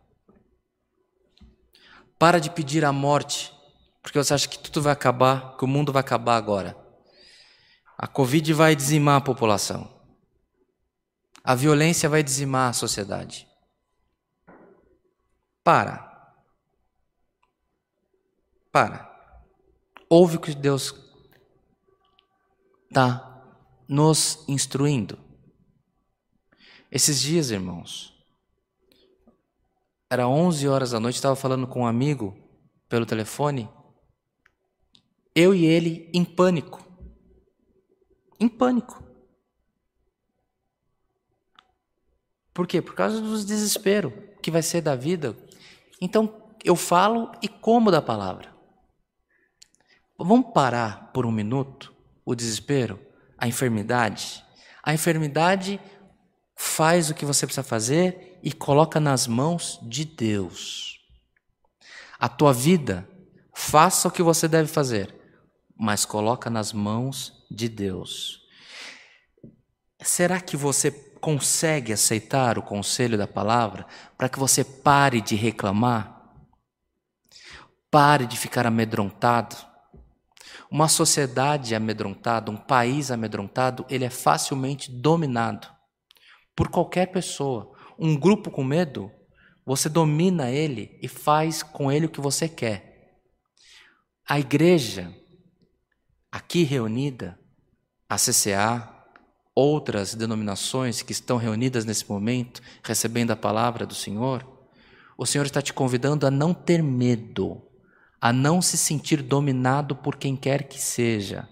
Para 2.19 2.41
de 2.41 2.51
pedir 2.51 2.85
a 2.85 2.93
morte 2.93 3.55
porque 4.05 4.19
você 4.23 4.35
acha 4.35 4.47
que 4.47 4.59
tudo 4.59 4.83
vai 4.83 4.93
acabar, 4.93 5.57
que 5.57 5.65
o 5.65 5.67
mundo 5.67 5.91
vai 5.91 6.01
acabar 6.01 6.37
agora. 6.37 6.77
A 7.97 8.07
Covid 8.07 8.53
vai 8.53 8.77
dizimar 8.77 9.17
a 9.17 9.21
população. 9.25 9.91
A 11.43 11.55
violência 11.55 12.07
vai 12.07 12.23
dizimar 12.23 12.69
a 12.69 12.75
sociedade. 12.75 13.49
Para. 15.65 16.37
Para. 18.71 19.11
Ouve 20.07 20.37
o 20.37 20.41
que 20.41 20.55
Deus 20.55 20.95
está 22.91 23.43
nos 23.89 24.45
instruindo. 24.47 25.19
Esses 26.91 27.23
dias, 27.23 27.51
irmãos, 27.51 28.14
era 30.15 30.29
11 30.29 30.67
horas 30.69 30.93
da 30.93 31.01
noite, 31.01 31.17
estava 31.17 31.37
falando 31.37 31.67
com 31.67 31.81
um 31.81 31.87
amigo 31.87 32.37
pelo 32.89 33.05
telefone 33.05 33.69
eu 35.35 35.53
e 35.53 35.67
ele 35.67 36.09
em 36.15 36.25
pânico. 36.25 36.81
Em 38.39 38.49
pânico. 38.49 39.03
Por 42.53 42.69
quê? 42.69 42.81
Por 42.81 42.95
causa 42.95 43.21
do 43.21 43.45
desespero 43.45 44.13
que 44.41 44.51
vai 44.51 44.63
ser 44.63 44.81
da 44.81 44.95
vida. 44.95 45.37
Então, 46.01 46.55
eu 46.65 46.77
falo 46.77 47.33
e 47.43 47.49
como 47.49 47.91
da 47.91 48.01
palavra. 48.01 48.55
Vamos 50.17 50.53
parar 50.53 51.11
por 51.13 51.27
um 51.27 51.33
minuto 51.33 51.93
o 52.25 52.35
desespero, 52.35 53.01
a 53.37 53.49
enfermidade. 53.49 54.45
A 54.81 54.95
enfermidade 54.95 55.81
faz 56.55 57.11
o 57.11 57.15
que 57.15 57.25
você 57.25 57.45
precisa 57.45 57.65
fazer 57.65 58.34
e 58.45 58.53
coloca 58.53 59.01
nas 59.01 59.27
mãos 59.27 59.81
de 59.83 60.05
Deus. 60.05 61.01
A 62.21 62.29
tua 62.29 62.53
vida, 62.53 63.09
faça 63.53 64.07
o 64.07 64.11
que 64.11 64.23
você 64.23 64.47
deve 64.47 64.69
fazer 64.69 65.25
mas 65.77 66.05
coloca 66.05 66.49
nas 66.49 66.73
mãos 66.73 67.45
de 67.51 67.69
Deus. 67.69 68.43
Será 70.01 70.41
que 70.41 70.57
você 70.57 70.91
consegue 71.21 71.93
aceitar 71.93 72.59
o 72.59 72.63
conselho 72.63 73.17
da 73.17 73.27
palavra 73.27 73.87
para 74.17 74.29
que 74.29 74.39
você 74.39 74.63
pare 74.63 75.21
de 75.21 75.35
reclamar? 75.35 76.23
Pare 77.91 78.27
de 78.27 78.37
ficar 78.37 78.67
amedrontado? 78.67 79.57
Uma 80.71 80.89
sociedade 80.89 81.75
amedrontada, 81.75 82.51
um 82.51 82.57
país 82.57 83.11
amedrontado, 83.11 83.87
ele 83.89 84.05
é 84.05 84.11
facilmente 84.11 84.91
dominado 84.91 85.69
por 86.55 86.69
qualquer 86.69 87.07
pessoa. 87.07 87.74
Um 87.99 88.17
grupo 88.17 88.51
com 88.51 88.65
medo, 88.65 89.11
você 89.65 89.89
domina 89.89 90.51
ele 90.51 90.99
e 91.01 91.09
faz 91.09 91.63
com 91.63 91.91
ele 91.91 92.07
o 92.07 92.11
que 92.11 92.21
você 92.21 92.49
quer. 92.49 93.19
A 94.29 94.39
igreja 94.39 95.15
aqui 96.31 96.65
reunida, 96.65 97.39
a 98.09 98.17
CCA, 98.17 98.91
outras 99.55 100.15
denominações 100.15 101.03
que 101.03 101.13
estão 101.13 101.37
reunidas 101.37 101.85
nesse 101.85 102.09
momento, 102.09 102.61
recebendo 102.83 103.31
a 103.31 103.37
palavra 103.37 103.87
do 103.87 103.95
Senhor, 103.95 104.45
o 105.17 105.25
Senhor 105.25 105.45
está 105.47 105.63
te 105.63 105.73
convidando 105.73 106.27
a 106.27 106.31
não 106.31 106.53
ter 106.53 106.83
medo, 106.83 107.63
a 108.21 108.33
não 108.33 108.61
se 108.61 108.77
sentir 108.77 109.23
dominado 109.23 109.95
por 109.95 110.17
quem 110.17 110.35
quer 110.35 110.65
que 110.65 110.81
seja. 110.81 111.49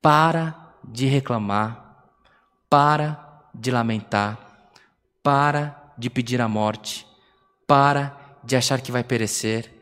Para 0.00 0.76
de 0.84 1.06
reclamar, 1.06 2.04
para 2.70 3.50
de 3.52 3.70
lamentar, 3.70 4.45
para 5.26 5.92
de 5.98 6.08
pedir 6.08 6.40
a 6.40 6.46
morte, 6.46 7.04
para 7.66 8.38
de 8.44 8.54
achar 8.54 8.80
que 8.80 8.92
vai 8.92 9.02
perecer 9.02 9.76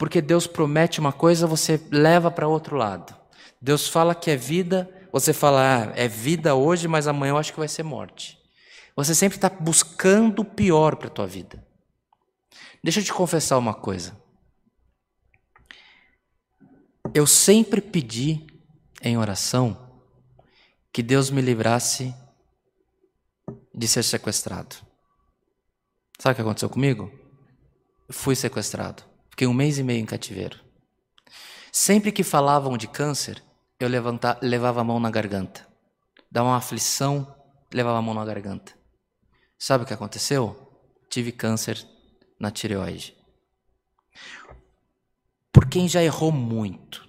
porque 0.00 0.22
Deus 0.22 0.46
promete 0.46 0.98
uma 0.98 1.12
coisa, 1.12 1.46
você 1.46 1.78
leva 1.90 2.30
para 2.30 2.48
outro 2.48 2.74
lado. 2.74 3.14
Deus 3.60 3.86
fala 3.86 4.14
que 4.14 4.30
é 4.30 4.36
vida, 4.36 4.90
você 5.12 5.34
fala, 5.34 5.60
ah, 5.60 5.92
é 5.94 6.08
vida 6.08 6.54
hoje, 6.54 6.88
mas 6.88 7.06
amanhã 7.06 7.32
eu 7.32 7.36
acho 7.36 7.52
que 7.52 7.58
vai 7.58 7.68
ser 7.68 7.82
morte. 7.82 8.38
Você 8.96 9.14
sempre 9.14 9.36
está 9.36 9.50
buscando 9.50 10.40
o 10.40 10.44
pior 10.44 10.96
para 10.96 11.08
a 11.08 11.10
tua 11.10 11.26
vida. 11.26 11.62
Deixa 12.82 13.00
eu 13.00 13.04
te 13.04 13.12
confessar 13.12 13.58
uma 13.58 13.74
coisa. 13.74 14.18
Eu 17.12 17.26
sempre 17.26 17.82
pedi 17.82 18.46
em 19.02 19.18
oração 19.18 20.00
que 20.90 21.02
Deus 21.02 21.28
me 21.28 21.42
livrasse 21.42 22.14
de 23.80 23.88
ser 23.88 24.02
sequestrado. 24.02 24.76
Sabe 26.18 26.32
o 26.32 26.36
que 26.36 26.42
aconteceu 26.42 26.68
comigo? 26.68 27.10
Fui 28.10 28.36
sequestrado. 28.36 29.02
Fiquei 29.30 29.46
um 29.46 29.54
mês 29.54 29.78
e 29.78 29.82
meio 29.82 30.00
em 30.00 30.04
cativeiro. 30.04 30.60
Sempre 31.72 32.12
que 32.12 32.22
falavam 32.22 32.76
de 32.76 32.86
câncer, 32.86 33.42
eu 33.78 33.88
levantava, 33.88 34.38
levava 34.42 34.82
a 34.82 34.84
mão 34.84 35.00
na 35.00 35.10
garganta. 35.10 35.66
Dava 36.30 36.48
uma 36.48 36.58
aflição, 36.58 37.34
levava 37.72 37.96
a 37.96 38.02
mão 38.02 38.12
na 38.12 38.22
garganta. 38.22 38.74
Sabe 39.58 39.84
o 39.84 39.86
que 39.86 39.94
aconteceu? 39.94 40.78
Tive 41.08 41.32
câncer 41.32 41.82
na 42.38 42.50
tireoide. 42.50 43.16
Por 45.50 45.70
quem 45.70 45.88
já 45.88 46.02
errou 46.02 46.30
muito. 46.30 47.08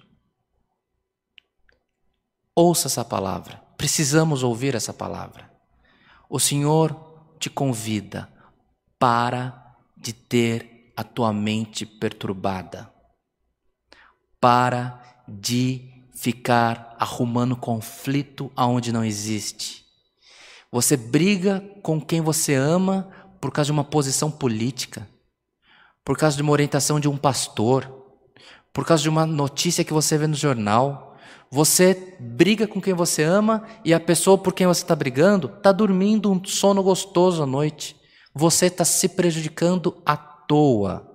Ouça 2.56 2.88
essa 2.88 3.04
palavra. 3.04 3.62
Precisamos 3.76 4.42
ouvir 4.42 4.74
essa 4.74 4.94
palavra. 4.94 5.51
O 6.34 6.40
Senhor 6.40 6.96
te 7.38 7.50
convida 7.50 8.26
para 8.98 9.76
de 9.94 10.14
ter 10.14 10.90
a 10.96 11.04
tua 11.04 11.30
mente 11.30 11.84
perturbada. 11.84 12.90
Para 14.40 14.98
de 15.28 15.92
ficar 16.14 16.96
arrumando 16.98 17.54
conflito 17.54 18.50
aonde 18.56 18.92
não 18.92 19.04
existe. 19.04 19.84
Você 20.70 20.96
briga 20.96 21.60
com 21.82 22.00
quem 22.00 22.22
você 22.22 22.54
ama 22.54 23.10
por 23.38 23.52
causa 23.52 23.66
de 23.66 23.72
uma 23.72 23.84
posição 23.84 24.30
política, 24.30 25.06
por 26.02 26.16
causa 26.16 26.34
de 26.34 26.42
uma 26.42 26.52
orientação 26.52 26.98
de 26.98 27.08
um 27.10 27.16
pastor, 27.18 27.92
por 28.72 28.86
causa 28.86 29.02
de 29.02 29.10
uma 29.10 29.26
notícia 29.26 29.84
que 29.84 29.92
você 29.92 30.16
vê 30.16 30.26
no 30.26 30.34
jornal. 30.34 31.11
Você 31.50 32.16
briga 32.18 32.66
com 32.66 32.80
quem 32.80 32.94
você 32.94 33.22
ama 33.22 33.64
e 33.84 33.92
a 33.92 34.00
pessoa 34.00 34.38
por 34.38 34.54
quem 34.54 34.66
você 34.66 34.82
está 34.82 34.96
brigando 34.96 35.52
está 35.54 35.70
dormindo 35.70 36.32
um 36.32 36.42
sono 36.44 36.82
gostoso 36.82 37.42
à 37.42 37.46
noite. 37.46 37.94
Você 38.34 38.66
está 38.66 38.84
se 38.84 39.08
prejudicando 39.10 40.00
à 40.06 40.16
toa. 40.16 41.08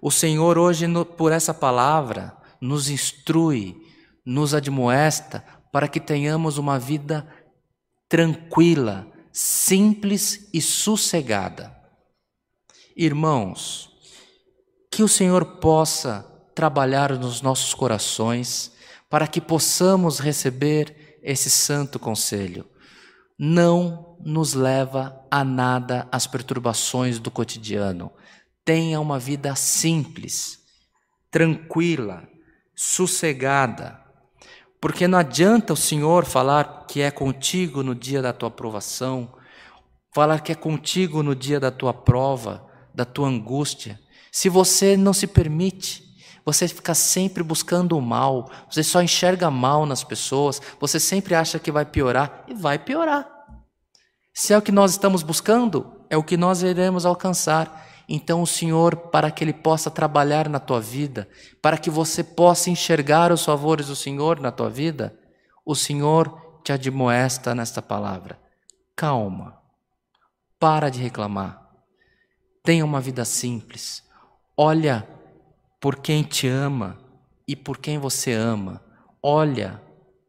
O 0.00 0.10
Senhor, 0.10 0.58
hoje, 0.58 0.86
por 1.16 1.32
essa 1.32 1.52
palavra, 1.52 2.36
nos 2.60 2.88
instrui, 2.88 3.76
nos 4.24 4.54
admoesta 4.54 5.44
para 5.72 5.88
que 5.88 5.98
tenhamos 5.98 6.58
uma 6.58 6.78
vida 6.78 7.26
tranquila, 8.08 9.06
simples 9.32 10.48
e 10.52 10.60
sossegada. 10.60 11.76
Irmãos, 12.96 13.90
que 14.90 15.02
o 15.02 15.08
Senhor 15.08 15.44
possa 15.56 16.26
trabalhar 16.54 17.18
nos 17.18 17.40
nossos 17.40 17.72
corações 17.72 18.72
para 19.12 19.26
que 19.26 19.42
possamos 19.42 20.18
receber 20.18 21.18
esse 21.22 21.50
santo 21.50 21.98
conselho. 21.98 22.64
Não 23.38 24.16
nos 24.24 24.54
leva 24.54 25.22
a 25.30 25.44
nada 25.44 26.08
as 26.10 26.26
perturbações 26.26 27.18
do 27.18 27.30
cotidiano. 27.30 28.10
Tenha 28.64 28.98
uma 28.98 29.18
vida 29.18 29.54
simples, 29.54 30.60
tranquila, 31.30 32.26
sossegada. 32.74 34.02
Porque 34.80 35.06
não 35.06 35.18
adianta 35.18 35.74
o 35.74 35.76
Senhor 35.76 36.24
falar 36.24 36.86
que 36.86 37.02
é 37.02 37.10
contigo 37.10 37.82
no 37.82 37.94
dia 37.94 38.22
da 38.22 38.32
tua 38.32 38.48
aprovação, 38.48 39.30
falar 40.14 40.40
que 40.40 40.52
é 40.52 40.54
contigo 40.54 41.22
no 41.22 41.36
dia 41.36 41.60
da 41.60 41.70
tua 41.70 41.92
prova, 41.92 42.66
da 42.94 43.04
tua 43.04 43.28
angústia, 43.28 44.00
se 44.30 44.48
você 44.48 44.96
não 44.96 45.12
se 45.12 45.26
permite, 45.26 46.02
você 46.44 46.66
fica 46.66 46.94
sempre 46.94 47.42
buscando 47.42 47.96
o 47.96 48.02
mal, 48.02 48.50
você 48.70 48.82
só 48.82 49.02
enxerga 49.02 49.50
mal 49.50 49.86
nas 49.86 50.02
pessoas, 50.02 50.60
você 50.80 50.98
sempre 50.98 51.34
acha 51.34 51.58
que 51.58 51.70
vai 51.70 51.84
piorar 51.84 52.44
e 52.48 52.54
vai 52.54 52.78
piorar. 52.78 53.28
Se 54.34 54.52
é 54.52 54.58
o 54.58 54.62
que 54.62 54.72
nós 54.72 54.92
estamos 54.92 55.22
buscando, 55.22 56.04
é 56.08 56.16
o 56.16 56.22
que 56.22 56.36
nós 56.36 56.62
iremos 56.62 57.06
alcançar. 57.06 57.86
Então, 58.08 58.42
o 58.42 58.46
Senhor, 58.46 58.96
para 58.96 59.30
que 59.30 59.44
Ele 59.44 59.52
possa 59.52 59.90
trabalhar 59.90 60.48
na 60.48 60.58
tua 60.58 60.80
vida, 60.80 61.28
para 61.60 61.78
que 61.78 61.90
você 61.90 62.24
possa 62.24 62.70
enxergar 62.70 63.30
os 63.30 63.44
favores 63.44 63.86
do 63.86 63.96
Senhor 63.96 64.40
na 64.40 64.50
tua 64.50 64.68
vida, 64.68 65.16
o 65.64 65.74
Senhor 65.74 66.60
te 66.64 66.72
admoesta 66.72 67.54
nesta 67.54 67.80
palavra. 67.80 68.40
Calma, 68.96 69.58
para 70.58 70.90
de 70.90 71.00
reclamar, 71.00 71.62
tenha 72.62 72.84
uma 72.84 73.00
vida 73.00 73.24
simples, 73.24 74.02
olha 74.56 75.06
por 75.82 75.96
quem 75.96 76.22
te 76.22 76.46
ama 76.46 76.96
e 77.46 77.56
por 77.56 77.76
quem 77.76 77.98
você 77.98 78.32
ama, 78.32 78.80
olha, 79.20 79.82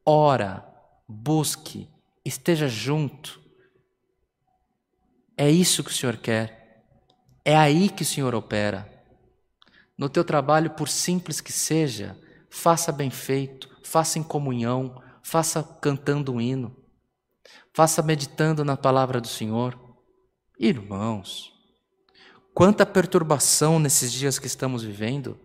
ora, 0.03 0.67
busque, 1.07 1.87
esteja 2.25 2.67
junto. 2.67 3.39
É 5.37 5.51
isso 5.51 5.83
que 5.83 5.91
o 5.91 5.93
Senhor 5.93 6.17
quer. 6.17 6.83
É 7.45 7.55
aí 7.55 7.87
que 7.87 8.01
o 8.01 8.05
Senhor 8.05 8.33
opera. 8.33 8.91
No 9.95 10.09
teu 10.09 10.23
trabalho, 10.23 10.71
por 10.71 10.89
simples 10.89 11.39
que 11.39 11.51
seja, 11.51 12.19
faça 12.49 12.91
bem 12.91 13.11
feito, 13.11 13.69
faça 13.83 14.17
em 14.17 14.23
comunhão, 14.23 15.03
faça 15.21 15.61
cantando 15.61 16.33
um 16.33 16.41
hino, 16.41 16.75
faça 17.71 18.01
meditando 18.01 18.65
na 18.65 18.75
palavra 18.75 19.21
do 19.21 19.27
Senhor. 19.27 19.79
Irmãos, 20.59 21.52
quanta 22.53 22.85
perturbação 22.85 23.79
nesses 23.79 24.11
dias 24.11 24.37
que 24.37 24.47
estamos 24.47 24.83
vivendo, 24.83 25.37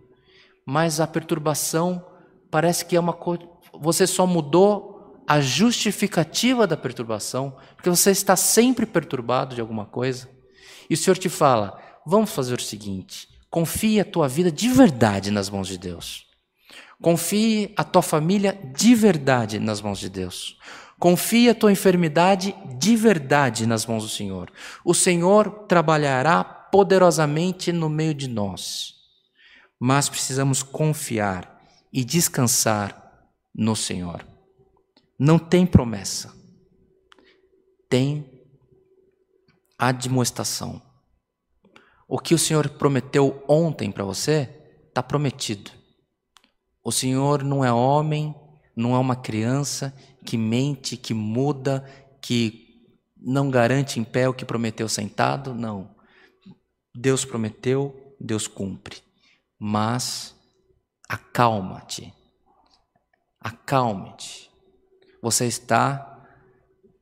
mas 0.64 1.01
a 1.01 1.07
perturbação 1.07 2.05
parece 2.51 2.85
que 2.85 2.97
é 2.97 3.01
uma 3.01 3.12
coisa. 3.12 3.44
Você 3.81 4.07
só 4.07 4.27
mudou 4.27 5.23
a 5.27 5.40
justificativa 5.40 6.66
da 6.66 6.77
perturbação, 6.77 7.57
porque 7.75 7.90
você 7.90 8.11
está 8.11 8.37
sempre 8.37 8.87
perturbado 8.87 9.55
de 9.55 9.61
alguma 9.61 9.85
coisa. 9.85 10.29
E 10.88 10.94
o 10.94 10.97
Senhor 10.97 11.16
te 11.16 11.29
fala: 11.29 11.81
Vamos 12.07 12.33
fazer 12.33 12.59
o 12.59 12.62
seguinte: 12.62 13.29
confie 13.51 14.01
a 14.01 14.05
tua 14.05 14.29
vida 14.29 14.51
de 14.51 14.68
verdade 14.68 15.31
nas 15.31 15.51
mãos 15.51 15.68
de 15.68 15.79
Deus. 15.79 16.27
Confie 17.01 17.73
a 17.77 17.85
tua 17.85 18.03
família 18.03 18.59
de 18.75 18.94
verdade 18.94 19.59
nas 19.61 19.81
mãos 19.81 20.01
de 20.01 20.09
Deus. 20.09 20.59
Confie 20.99 21.49
a 21.49 21.55
tua 21.55 21.71
enfermidade 21.71 22.55
de 22.77 22.97
verdade 22.97 23.66
nas 23.66 23.87
mãos 23.87 24.03
do 24.03 24.09
Senhor. 24.09 24.51
O 24.85 24.92
Senhor 24.92 25.66
trabalhará 25.68 26.58
poderosamente 26.70 27.72
no 27.72 27.88
meio 27.88 28.14
de 28.14 28.28
nós. 28.28 28.94
Mas 29.78 30.09
precisamos 30.09 30.62
confiar 30.62 31.62
e 31.92 32.04
descansar 32.04 33.28
no 33.54 33.74
Senhor. 33.74 34.26
Não 35.18 35.38
tem 35.38 35.66
promessa, 35.66 36.33
tem 37.88 38.38
admoestação. 39.78 40.83
O 42.07 42.18
que 42.18 42.35
o 42.35 42.38
Senhor 42.38 42.68
prometeu 42.70 43.44
ontem 43.48 43.90
para 43.90 44.04
você, 44.04 44.48
está 44.88 45.02
prometido. 45.02 45.70
O 46.83 46.90
Senhor 46.90 47.44
não 47.44 47.64
é 47.64 47.72
homem, 47.72 48.35
não 48.74 48.94
é 48.94 48.98
uma 48.98 49.16
criança 49.16 49.94
que 50.24 50.37
mente, 50.37 50.96
que 50.96 51.12
muda, 51.12 51.85
que 52.22 52.68
não 53.16 53.50
garante 53.50 53.98
em 53.98 54.04
pé 54.04 54.28
o 54.28 54.35
que 54.35 54.44
prometeu 54.44 54.88
sentado, 54.88 55.54
não. 55.54 55.90
Deus 57.00 57.24
prometeu, 57.24 58.16
Deus 58.18 58.48
cumpre. 58.48 58.96
Mas 59.56 60.34
acalma-te. 61.08 62.12
Acalme-te. 63.40 64.50
Você 65.22 65.46
está 65.46 66.26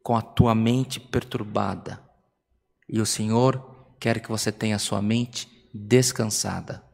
com 0.02 0.14
a 0.14 0.20
tua 0.20 0.54
mente 0.54 1.00
perturbada. 1.00 1.98
E 2.86 3.00
o 3.00 3.06
Senhor 3.06 3.96
quer 3.98 4.20
que 4.20 4.28
você 4.28 4.52
tenha 4.52 4.78
sua 4.78 5.00
mente 5.00 5.48
descansada. 5.72 6.84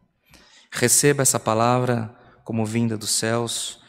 Receba 0.71 1.23
essa 1.23 1.41
palavra 1.41 2.17
como 2.45 2.65
vinda 2.65 2.97
dos 2.97 3.11
céus, 3.11 3.81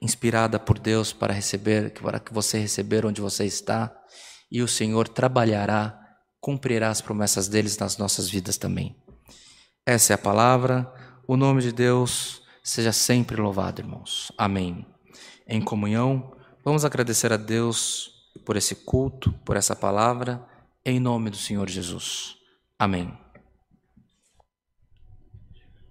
inspirada 0.00 0.58
por 0.58 0.78
Deus 0.78 1.12
para 1.12 1.34
receber, 1.34 1.92
para 1.92 2.18
que 2.18 2.32
você 2.32 2.58
receber 2.58 3.04
onde 3.04 3.20
você 3.20 3.44
está, 3.44 3.94
e 4.50 4.62
o 4.62 4.68
Senhor 4.68 5.08
trabalhará, 5.08 6.05
cumprirá 6.46 6.90
as 6.90 7.00
promessas 7.00 7.48
deles 7.48 7.76
nas 7.76 7.98
nossas 7.98 8.30
vidas 8.30 8.56
também. 8.56 8.94
Essa 9.84 10.12
é 10.12 10.14
a 10.14 10.18
palavra. 10.18 10.88
O 11.26 11.36
nome 11.36 11.60
de 11.60 11.72
Deus 11.72 12.40
seja 12.62 12.92
sempre 12.92 13.34
louvado, 13.34 13.80
irmãos. 13.80 14.30
Amém. 14.38 14.86
Em 15.48 15.60
comunhão, 15.60 16.36
vamos 16.64 16.84
agradecer 16.84 17.32
a 17.32 17.36
Deus 17.36 18.12
por 18.44 18.56
esse 18.56 18.76
culto, 18.76 19.32
por 19.44 19.56
essa 19.56 19.74
palavra, 19.74 20.40
em 20.84 21.00
nome 21.00 21.30
do 21.30 21.36
Senhor 21.36 21.68
Jesus. 21.68 22.36
Amém. 22.78 23.12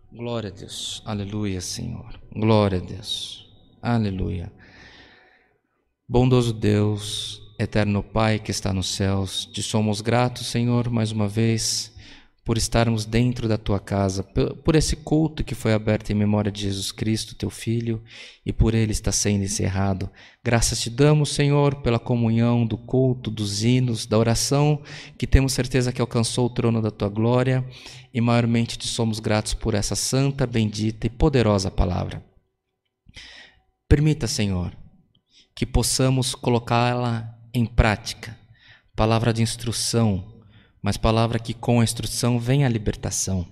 Glória 0.10 0.50
a 0.50 0.54
Deus. 0.54 1.04
Aleluia, 1.06 1.60
Senhor. 1.60 2.18
Glória 2.32 2.78
a 2.78 2.82
Deus. 2.82 3.46
Aleluia. 3.82 4.54
Bondoso 6.08 6.54
Deus, 6.54 7.45
eterno 7.58 8.04
Pai 8.04 8.40
que 8.40 8.52
está 8.52 8.74
nos 8.74 8.88
céus, 8.96 9.46
te 9.46 9.64
somos 9.64 10.02
gratos, 10.02 10.48
Senhor, 10.48 10.90
mais 10.90 11.12
uma 11.12 11.28
vez, 11.28 11.94
por 12.46 12.60
estarmos 12.60 13.06
dentro 13.06 13.48
da 13.48 13.58
tua 13.58 13.80
casa, 13.80 14.24
por 14.24 14.76
esse 14.76 14.96
culto 14.96 15.44
que 15.44 15.56
foi 15.56 15.74
aberto 15.74 16.12
em 16.12 16.14
memória 16.14 16.52
de 16.52 16.62
Jesus 16.62 16.92
Cristo, 16.92 17.34
teu 17.34 17.50
Filho, 17.50 18.04
e 18.46 18.54
por 18.54 18.76
ele 18.76 18.92
está 18.92 19.12
sendo 19.12 19.44
encerrado. 19.44 20.08
Graças 20.44 20.80
te 20.80 20.92
damos, 20.92 21.30
Senhor, 21.34 21.76
pela 21.82 21.98
comunhão 21.98 22.64
do 22.64 22.78
culto, 22.78 23.32
dos 23.32 23.64
hinos, 23.64 24.06
da 24.06 24.16
oração, 24.16 24.80
que 25.18 25.26
temos 25.26 25.54
certeza 25.54 25.92
que 25.92 26.00
alcançou 26.00 26.46
o 26.46 26.50
trono 26.52 26.84
da 26.84 26.92
tua 26.92 27.10
glória, 27.10 27.66
e 28.14 28.22
maiormente 28.22 28.78
te 28.78 28.88
somos 28.88 29.20
gratos 29.20 29.56
por 29.56 29.74
essa 29.74 29.96
santa, 29.96 30.46
bendita 30.46 31.08
e 31.08 31.10
poderosa 31.10 31.72
palavra. 31.72 32.24
Permita, 33.90 34.28
Senhor, 34.28 34.72
que 35.56 35.66
possamos 35.66 36.36
colocá-la 36.36 37.36
em 37.58 37.66
prática, 37.66 38.38
palavra 38.96 39.34
de 39.34 39.42
instrução, 39.42 40.42
mas 40.82 40.98
palavra 40.98 41.40
que 41.40 41.54
com 41.54 41.80
a 41.80 41.84
instrução 41.84 42.40
vem 42.40 42.64
a 42.64 42.70
libertação, 42.70 43.48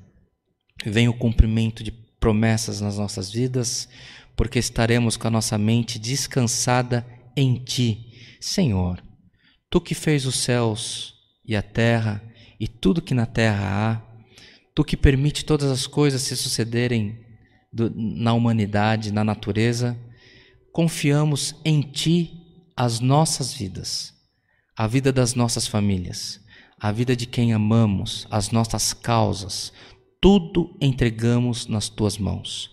vem 0.86 1.08
o 1.08 1.14
cumprimento 1.14 1.84
de 1.84 1.92
promessas 1.92 2.82
nas 2.82 2.98
nossas 2.98 3.32
vidas, 3.32 3.90
porque 4.36 4.60
estaremos 4.60 5.18
com 5.18 5.28
a 5.28 5.32
nossa 5.32 5.58
mente 5.58 5.98
descansada 5.98 7.06
em 7.36 7.56
Ti, 7.56 8.38
Senhor. 8.40 9.04
Tu 9.70 9.82
que 9.82 9.96
fez 9.96 10.26
os 10.26 10.36
céus 10.36 11.16
e 11.46 11.56
a 11.56 11.62
terra 11.62 12.22
e 12.60 12.68
tudo 12.68 13.02
que 13.02 13.14
na 13.14 13.26
terra 13.26 13.64
há, 13.64 14.14
Tu 14.76 14.84
que 14.84 14.98
permite 14.98 15.46
todas 15.46 15.70
as 15.70 15.86
coisas 15.86 16.22
se 16.24 16.36
sucederem 16.36 17.20
do, 17.72 17.92
na 17.96 18.34
humanidade, 18.34 19.14
na 19.14 19.24
natureza, 19.24 19.98
confiamos 20.72 21.56
em 21.64 21.82
Ti 21.82 22.43
as 22.76 23.00
nossas 23.00 23.54
vidas, 23.54 24.14
a 24.76 24.88
vida 24.88 25.12
das 25.12 25.36
nossas 25.36 25.68
famílias 25.68 26.44
a 26.84 26.92
vida 26.92 27.16
de 27.16 27.26
quem 27.26 27.54
amamos, 27.54 28.28
as 28.30 28.52
nossas 28.52 28.92
causas, 28.92 29.72
tudo 30.20 30.76
entregamos 30.82 31.66
nas 31.66 31.88
tuas 31.88 32.18
mãos. 32.18 32.72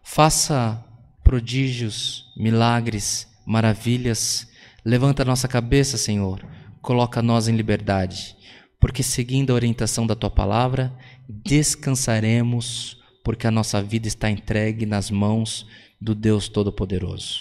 Faça 0.00 0.80
prodígios, 1.24 2.26
milagres, 2.36 3.26
maravilhas. 3.44 4.46
Levanta 4.84 5.22
a 5.22 5.24
nossa 5.24 5.48
cabeça, 5.48 5.98
Senhor. 5.98 6.40
Coloca 6.80 7.20
nós 7.20 7.48
em 7.48 7.56
liberdade, 7.56 8.36
porque 8.78 9.02
seguindo 9.02 9.50
a 9.50 9.56
orientação 9.56 10.06
da 10.06 10.14
tua 10.14 10.30
palavra, 10.30 10.96
descansaremos, 11.28 12.96
porque 13.24 13.44
a 13.44 13.50
nossa 13.50 13.82
vida 13.82 14.06
está 14.06 14.30
entregue 14.30 14.86
nas 14.86 15.10
mãos 15.10 15.66
do 16.00 16.14
Deus 16.14 16.48
Todo-Poderoso. 16.48 17.40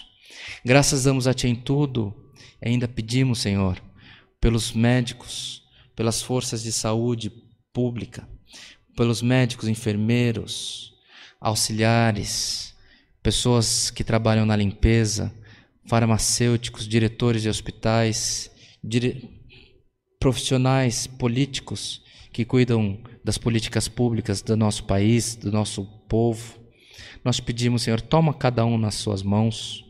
Graças 0.64 1.04
damos 1.04 1.28
a 1.28 1.34
Ti 1.34 1.48
em 1.48 1.56
tudo, 1.56 2.14
e 2.62 2.70
ainda 2.70 2.88
pedimos, 2.88 3.40
Senhor, 3.40 3.82
pelos 4.40 4.74
médicos, 4.74 5.64
pelas 5.96 6.22
forças 6.22 6.64
de 6.64 6.72
saúde 6.72 7.32
pública, 7.74 8.28
pelos 8.96 9.22
médicos, 9.22 9.68
enfermeiros, 9.68 10.94
auxiliares, 11.40 12.76
pessoas 13.22 13.90
que 13.92 14.04
trabalham 14.04 14.46
na 14.46 14.56
limpeza, 14.56 15.34
farmacêuticos, 15.86 16.88
diretores 16.88 17.42
de 17.42 17.50
hospitais, 17.50 18.52
dire... 18.84 19.30
profissionais 20.20 21.08
políticos 21.08 22.02
que 22.32 22.44
cuidam 22.44 23.00
das 23.24 23.38
políticas 23.38 23.88
públicas 23.88 24.42
do 24.42 24.56
nosso 24.56 24.84
país, 24.84 25.36
do 25.36 25.52
nosso 25.52 25.86
povo. 26.08 26.60
Nós 27.24 27.40
pedimos, 27.40 27.84
Senhor, 27.84 28.02
toma 28.02 28.34
cada 28.34 28.66
um 28.66 28.78
nas 28.78 28.96
suas 28.96 29.22
mãos, 29.24 29.86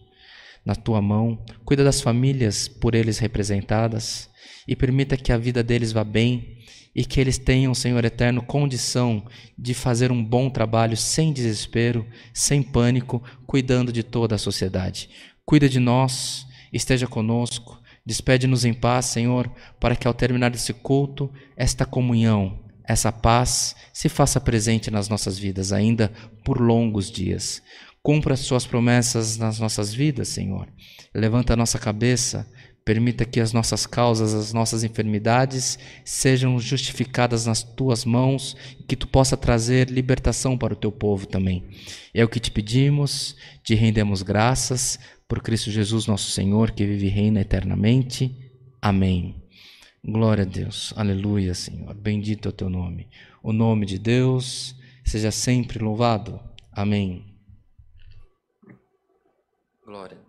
na 0.67 0.75
tua 0.75 1.01
mão, 1.01 1.39
cuida 1.63 1.81
das 1.81 2.01
famílias 2.01 2.67
por 2.67 2.93
eles 2.93 3.19
representadas 3.19 4.29
e 4.67 4.75
permita 4.75 5.15
que 5.15 5.31
a 5.31 5.37
vida 5.37 5.63
deles 5.63 5.93
vá 5.93 6.03
bem 6.03 6.57
e 6.93 7.05
que 7.05 7.21
eles 7.21 7.37
tenham, 7.37 7.73
Senhor 7.73 8.03
eterno, 8.03 8.41
condição 8.41 9.25
de 9.57 9.73
fazer 9.73 10.11
um 10.11 10.21
bom 10.21 10.49
trabalho 10.49 10.97
sem 10.97 11.31
desespero, 11.31 12.05
sem 12.33 12.61
pânico, 12.61 13.23
cuidando 13.45 13.93
de 13.93 14.03
toda 14.03 14.35
a 14.35 14.37
sociedade. 14.37 15.09
Cuida 15.45 15.69
de 15.69 15.79
nós, 15.79 16.45
esteja 16.73 17.07
conosco, 17.07 17.81
despede-nos 18.05 18.65
em 18.65 18.73
paz, 18.73 19.05
Senhor, 19.05 19.49
para 19.79 19.95
que 19.95 20.05
ao 20.05 20.13
terminar 20.13 20.53
esse 20.53 20.73
culto, 20.73 21.31
esta 21.55 21.85
comunhão, 21.85 22.59
essa 22.83 23.09
paz 23.09 23.73
se 23.93 24.09
faça 24.09 24.41
presente 24.41 24.91
nas 24.91 25.07
nossas 25.07 25.39
vidas 25.39 25.71
ainda 25.71 26.11
por 26.43 26.59
longos 26.59 27.09
dias. 27.09 27.61
Cumpra 28.01 28.33
as 28.33 28.41
suas 28.41 28.65
promessas 28.65 29.37
nas 29.37 29.59
nossas 29.59 29.93
vidas, 29.93 30.29
Senhor. 30.29 30.67
Levanta 31.13 31.53
a 31.53 31.57
nossa 31.57 31.77
cabeça 31.77 32.47
Permita 32.87 33.25
que 33.25 33.41
as 33.41 33.51
nossas 33.51 33.85
causas, 33.85 34.33
as 34.33 34.53
nossas 34.53 34.81
enfermidades 34.81 35.77
sejam 36.05 36.57
justificadas 36.57 37.45
nas 37.45 37.61
tuas 37.61 38.05
mãos 38.05 38.55
e 38.79 38.83
que 38.83 38.95
tu 38.95 39.05
possa 39.09 39.35
trazer 39.35 39.89
libertação 39.89 40.57
para 40.57 40.71
o 40.71 40.77
teu 40.77 40.89
povo 40.89 41.27
também. 41.27 41.65
É 42.13 42.23
o 42.23 42.29
que 42.29 42.39
te 42.39 42.49
pedimos, 42.49 43.35
te 43.61 43.75
rendemos 43.75 44.21
graças 44.21 44.97
por 45.27 45.41
Cristo 45.41 45.69
Jesus, 45.69 46.07
nosso 46.07 46.31
Senhor, 46.31 46.71
que 46.71 46.85
vive 46.85 47.07
e 47.07 47.09
reina 47.09 47.41
eternamente. 47.41 48.33
Amém. 48.81 49.35
Glória 50.01 50.45
a 50.45 50.47
Deus. 50.47 50.93
Aleluia, 50.95 51.53
Senhor. 51.53 51.93
Bendito 51.93 52.47
é 52.47 52.51
o 52.51 52.53
teu 52.53 52.69
nome. 52.69 53.09
O 53.43 53.51
nome 53.51 53.85
de 53.85 53.99
Deus 53.99 54.73
seja 55.03 55.29
sempre 55.29 55.83
louvado. 55.83 56.39
Amém. 56.71 57.36
Glória 59.87 60.26